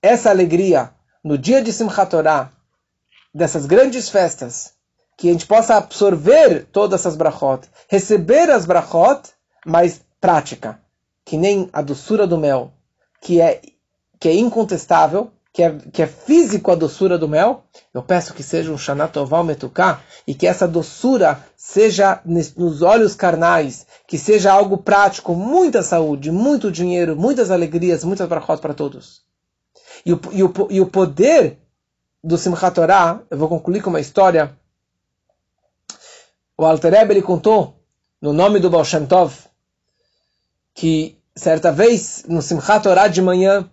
essa 0.01 0.29
alegria 0.29 0.93
no 1.23 1.37
dia 1.37 1.61
de 1.61 1.71
Simchat 1.71 2.09
Torah, 2.09 2.51
dessas 3.33 3.65
grandes 3.65 4.09
festas, 4.09 4.73
que 5.17 5.29
a 5.29 5.31
gente 5.31 5.45
possa 5.45 5.75
absorver 5.75 6.65
todas 6.71 7.01
essas 7.01 7.15
brachot, 7.15 7.67
receber 7.87 8.49
as 8.49 8.65
brachot, 8.65 9.29
mas 9.65 10.01
prática, 10.19 10.81
que 11.23 11.37
nem 11.37 11.69
a 11.71 11.81
doçura 11.81 12.25
do 12.25 12.37
mel, 12.37 12.73
que 13.21 13.39
é, 13.39 13.61
que 14.19 14.27
é 14.27 14.33
incontestável, 14.33 15.31
que 15.53 15.63
é, 15.63 15.77
que 15.91 16.01
é 16.01 16.07
físico 16.07 16.71
a 16.71 16.75
doçura 16.75 17.17
do 17.17 17.27
mel, 17.27 17.63
eu 17.93 18.01
peço 18.01 18.33
que 18.33 18.41
seja 18.41 18.71
um 18.71 18.77
Shanatoval 18.77 19.43
Metuká 19.43 20.01
e 20.25 20.33
que 20.33 20.47
essa 20.47 20.67
doçura 20.67 21.43
seja 21.57 22.21
nos 22.25 22.81
olhos 22.81 23.15
carnais, 23.15 23.85
que 24.07 24.17
seja 24.17 24.51
algo 24.51 24.77
prático, 24.77 25.35
muita 25.35 25.83
saúde, 25.83 26.31
muito 26.31 26.71
dinheiro, 26.71 27.15
muitas 27.15 27.51
alegrias, 27.51 28.03
muitas 28.03 28.27
brachot 28.27 28.61
para 28.61 28.73
todos. 28.73 29.23
E 30.05 30.13
o, 30.13 30.21
e, 30.31 30.43
o, 30.43 30.53
e 30.69 30.81
o 30.81 30.87
poder 30.87 31.59
do 32.23 32.37
Simchat 32.37 32.75
Torah, 32.75 33.21
eu 33.29 33.37
vou 33.37 33.49
concluir 33.49 33.81
com 33.81 33.89
uma 33.89 33.99
história. 33.99 34.55
O 36.57 36.65
Alter 36.65 36.93
Rebbe, 36.93 37.13
ele 37.13 37.21
contou, 37.21 37.75
no 38.21 38.31
nome 38.31 38.59
do 38.59 38.69
Baal 38.69 38.85
Shem 38.85 39.05
Tov, 39.05 39.33
que 40.73 41.17
certa 41.35 41.71
vez, 41.71 42.23
no 42.27 42.41
Simchat 42.41 42.83
Torah 42.83 43.07
de 43.07 43.21
manhã, 43.21 43.69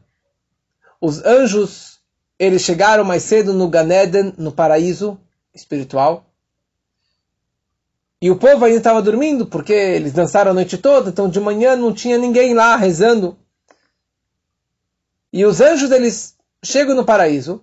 os 1.01 1.25
anjos, 1.25 1.99
eles 2.39 2.63
chegaram 2.63 3.05
mais 3.05 3.23
cedo 3.23 3.53
no 3.53 3.69
Ganeden, 3.69 4.35
no 4.37 4.53
paraíso 4.53 5.19
espiritual. 5.55 6.25
E 8.21 8.31
o 8.31 8.37
povo 8.37 8.65
ainda 8.65 8.79
estava 8.79 9.01
dormindo, 9.01 9.47
porque 9.47 9.73
eles 9.73 10.13
dançaram 10.13 10.51
a 10.51 10.55
noite 10.55 10.77
toda, 10.77 11.11
então 11.11 11.29
de 11.29 11.39
manhã 11.39 11.77
não 11.77 11.93
tinha 11.93 12.19
ninguém 12.19 12.53
lá 12.53 12.75
rezando. 12.75 13.37
E 15.33 15.45
os 15.45 15.61
anjos 15.61 15.91
eles 15.91 16.35
chegam 16.65 16.97
no 16.97 17.05
paraíso, 17.05 17.63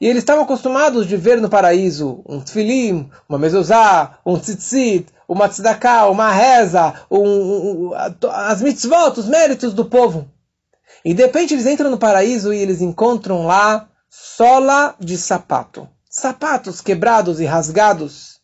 e 0.00 0.06
eles 0.06 0.22
estavam 0.22 0.44
acostumados 0.44 1.06
de 1.06 1.16
ver 1.16 1.40
no 1.40 1.48
paraíso 1.48 2.22
um 2.28 2.40
tfilim, 2.40 3.10
uma 3.28 3.38
mezuzá, 3.38 4.18
um 4.24 4.38
tzitzit, 4.38 5.06
uma 5.26 5.48
tzedakah, 5.48 6.08
uma 6.08 6.30
reza, 6.30 6.94
um, 7.10 7.88
um, 7.88 7.90
as 8.30 8.62
mitzvot, 8.62 9.18
os 9.18 9.26
méritos 9.26 9.72
do 9.72 9.86
povo. 9.86 10.30
E 11.06 11.14
de 11.14 11.22
repente 11.22 11.54
eles 11.54 11.66
entram 11.66 11.88
no 11.88 11.98
paraíso 11.98 12.52
e 12.52 12.58
eles 12.58 12.80
encontram 12.80 13.46
lá 13.46 13.88
sola 14.10 14.96
de 14.98 15.16
sapato. 15.16 15.88
Sapatos 16.10 16.80
quebrados 16.80 17.38
e 17.38 17.44
rasgados. 17.44 18.40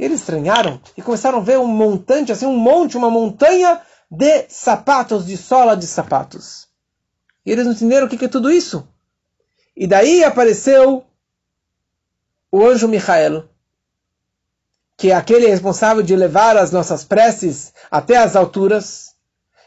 E 0.00 0.04
eles 0.06 0.20
estranharam 0.20 0.80
e 0.96 1.02
começaram 1.02 1.36
a 1.36 1.42
ver 1.42 1.58
um 1.58 1.66
montante, 1.66 2.32
assim, 2.32 2.46
um 2.46 2.56
monte, 2.56 2.96
uma 2.96 3.10
montanha 3.10 3.82
de 4.10 4.46
sapatos, 4.48 5.26
de 5.26 5.36
sola 5.36 5.76
de 5.76 5.86
sapatos. 5.86 6.68
E 7.44 7.52
eles 7.52 7.66
não 7.66 7.74
entenderam 7.74 8.06
o 8.06 8.08
que 8.08 8.24
é 8.24 8.28
tudo 8.28 8.50
isso. 8.50 8.88
E 9.76 9.86
daí 9.86 10.24
apareceu 10.24 11.04
o 12.50 12.64
anjo 12.64 12.88
Michael 12.88 13.46
que 14.96 15.10
é 15.10 15.14
aquele 15.14 15.48
responsável 15.48 16.02
de 16.02 16.16
levar 16.16 16.56
as 16.56 16.70
nossas 16.70 17.04
preces 17.04 17.74
até 17.90 18.16
as 18.16 18.36
alturas. 18.36 19.13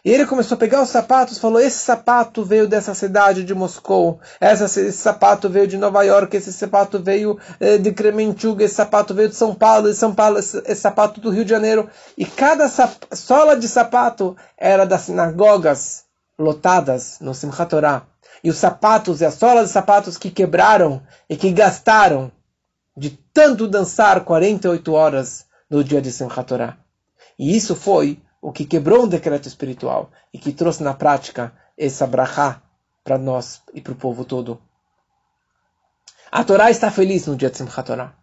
E 0.05 0.11
ele 0.11 0.25
começou 0.25 0.55
a 0.55 0.59
pegar 0.59 0.81
os 0.81 0.89
sapatos, 0.89 1.37
falou: 1.37 1.59
Esse 1.59 1.79
sapato 1.79 2.43
veio 2.43 2.67
dessa 2.67 2.93
cidade 2.93 3.43
de 3.43 3.53
Moscou, 3.53 4.19
essa, 4.39 4.65
esse 4.65 4.93
sapato 4.93 5.49
veio 5.49 5.67
de 5.67 5.77
Nova 5.77 6.03
York, 6.03 6.37
esse 6.37 6.53
sapato 6.53 6.99
veio 6.99 7.37
eh, 7.59 7.77
de 7.77 7.91
Kremenchug, 7.91 8.63
esse 8.63 8.75
sapato 8.75 9.13
veio 9.13 9.29
de 9.29 9.35
São 9.35 9.53
Paulo, 9.55 9.89
de 9.89 9.95
São 9.95 10.13
Paulo, 10.13 10.37
esse, 10.37 10.61
esse, 10.65 10.81
sapato 10.81 11.19
do 11.19 11.29
Rio 11.29 11.43
de 11.43 11.49
Janeiro. 11.49 11.89
E 12.17 12.25
cada 12.25 12.69
sola 13.11 13.57
de 13.57 13.67
sapato 13.67 14.35
era 14.57 14.85
das 14.85 15.01
sinagogas 15.01 16.05
lotadas 16.37 17.17
no 17.19 17.33
Simchat 17.33 17.69
Torah. 17.69 18.03
E 18.43 18.49
os 18.49 18.57
sapatos 18.57 19.21
e 19.21 19.25
as 19.25 19.33
solas 19.33 19.67
de 19.67 19.73
sapatos 19.73 20.17
que 20.17 20.29
quebraram 20.29 21.01
e 21.27 21.35
que 21.35 21.51
gastaram 21.51 22.31
de 22.95 23.09
tanto 23.33 23.67
dançar 23.67 24.23
48 24.23 24.93
horas 24.93 25.45
no 25.69 25.83
dia 25.83 26.01
de 26.01 26.11
Simchat 26.11 26.47
Torah. 26.47 26.77
E 27.37 27.55
isso 27.55 27.75
foi 27.75 28.21
o 28.47 28.51
que 28.53 28.63
quebrou 28.63 29.03
um 29.03 29.07
decreto 29.09 29.45
espiritual 29.45 30.09
e 30.33 30.39
que 30.39 30.53
trouxe 30.53 30.81
na 30.81 30.93
prática 30.93 31.51
essa 31.77 32.07
brachá 32.07 32.61
para 33.03 33.17
nós 33.17 33.61
e 33.73 33.81
para 33.81 33.91
o 33.91 33.95
povo 33.97 34.23
todo. 34.23 34.57
A 36.31 36.45
Torá 36.45 36.71
está 36.71 36.89
feliz 36.89 37.27
no 37.27 37.35
dia 37.35 37.49
de 37.49 37.57
Simchat 37.57 37.85
Torah. 37.85 38.13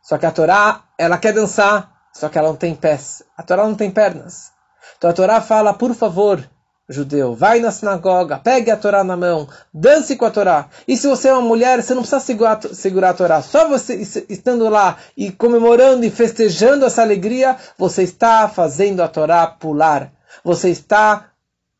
Só 0.00 0.16
que 0.16 0.24
a 0.24 0.32
Torá, 0.32 0.84
ela 0.96 1.18
quer 1.18 1.34
dançar, 1.34 2.08
só 2.10 2.30
que 2.30 2.38
ela 2.38 2.48
não 2.48 2.56
tem 2.56 2.74
pés. 2.74 3.22
A 3.36 3.42
Torá 3.42 3.64
não 3.64 3.74
tem 3.74 3.90
pernas. 3.90 4.50
Então 4.96 5.10
a 5.10 5.12
Torá 5.12 5.42
fala, 5.42 5.74
por 5.74 5.94
favor, 5.94 6.42
judeu, 6.90 7.34
vai 7.34 7.60
na 7.60 7.70
sinagoga, 7.70 8.36
pegue 8.38 8.70
a 8.70 8.76
Torá 8.76 9.04
na 9.04 9.16
mão, 9.16 9.48
dance 9.72 10.16
com 10.16 10.24
a 10.24 10.30
Torá. 10.30 10.68
E 10.88 10.96
se 10.96 11.06
você 11.06 11.28
é 11.28 11.32
uma 11.32 11.40
mulher, 11.40 11.80
você 11.80 11.94
não 11.94 12.02
precisa 12.02 12.20
segurar, 12.20 12.60
segurar 12.72 13.10
a 13.10 13.14
Torá. 13.14 13.40
Só 13.40 13.68
você 13.68 13.94
estando 14.28 14.68
lá 14.68 14.96
e 15.16 15.30
comemorando 15.30 16.04
e 16.04 16.10
festejando 16.10 16.84
essa 16.84 17.00
alegria, 17.00 17.56
você 17.78 18.02
está 18.02 18.48
fazendo 18.48 19.02
a 19.02 19.08
Torá 19.08 19.46
pular. 19.46 20.12
Você 20.44 20.68
está 20.68 21.30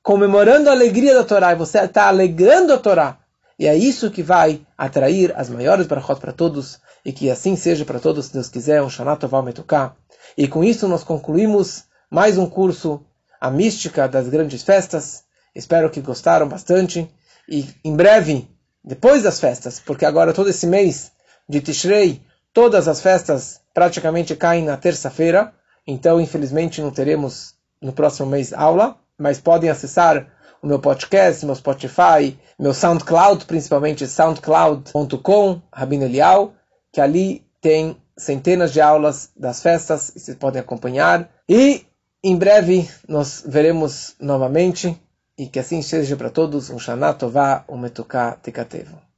comemorando 0.03 0.71
a 0.71 0.73
alegria 0.73 1.15
da 1.15 1.25
Torá 1.25 1.53
e 1.53 1.57
você 1.57 1.81
está 1.81 2.07
alegrando 2.07 2.73
a 2.73 2.79
Torá. 2.79 3.19
E 3.59 3.67
é 3.67 3.77
isso 3.77 4.11
que 4.11 4.23
vai 4.23 4.63
atrair 4.79 5.35
as 5.37 5.51
maiores 5.51 5.87
brachot 5.87 6.21
para 6.21 6.33
todos 6.33 6.79
e 7.05 7.13
que 7.13 7.31
assim 7.31 7.57
seja 7.57 7.85
para 7.85 7.99
todos, 7.99 8.27
se 8.27 8.33
Deus 8.33 8.49
quiser, 8.49 8.81
um 8.83 8.89
Shana 8.89 9.17
Tová 9.17 9.43
Metuká. 9.43 9.95
E 10.37 10.47
com 10.47 10.63
isso 10.63 10.87
nós 10.87 11.03
concluímos 11.03 11.85
mais 12.11 12.39
um 12.39 12.47
curso 12.47 13.05
a 13.41 13.51
mística 13.51 14.07
das 14.07 14.28
grandes 14.28 14.62
festas. 14.62 15.24
Espero 15.55 15.91
que 15.91 16.01
gostaram 16.01 16.49
bastante. 16.49 17.11
E 17.49 17.68
em 17.84 17.97
breve, 17.97 18.49
depois 18.84 19.22
das 19.22 19.41
festas, 19.41 19.80
porque 19.80 20.05
agora 20.05 20.32
todo 20.32 20.51
esse 20.51 20.66
mês 20.66 21.11
de 21.49 21.61
Tishrei, 21.61 22.22
todas 22.53 22.86
as 22.86 23.01
festas 23.01 23.61
praticamente 23.74 24.36
caem 24.36 24.64
na 24.64 24.76
terça-feira. 24.76 25.53
Então, 25.86 26.20
infelizmente, 26.20 26.82
não 26.82 26.91
teremos 26.91 27.55
no 27.80 27.93
próximo 27.93 28.28
mês 28.28 28.53
aula, 28.53 28.97
mas 29.18 29.41
podem 29.41 29.70
acessar 29.70 30.28
o 30.62 30.66
meu 30.66 30.78
podcast, 30.78 31.45
meu 31.47 31.55
Spotify, 31.55 32.38
meu 32.59 32.74
SoundCloud, 32.74 33.47
principalmente 33.47 34.07
soundcloud.com, 34.07 35.62
Rabino 35.72 36.05
Elial, 36.05 36.53
que 36.93 37.01
ali 37.01 37.47
tem 37.61 37.97
centenas 38.16 38.72
de 38.72 38.80
aulas 38.80 39.30
das 39.34 39.62
festas, 39.62 40.11
e 40.14 40.20
vocês 40.20 40.36
podem 40.36 40.61
acompanhar. 40.61 41.30
E 41.49 41.86
em 42.23 42.37
breve 42.37 42.89
nós 43.09 43.43
veremos 43.47 44.14
novamente 44.21 45.01
e 45.39 45.47
que 45.47 45.59
assim 45.59 45.81
seja 45.83 46.16
para 46.16 46.31
todos 46.31 46.71
um 46.71 46.79
Shana 46.79 47.14
Tová, 47.14 47.64
um 47.68 47.79
Metuká 47.79 48.33
Tekatevo. 48.33 49.10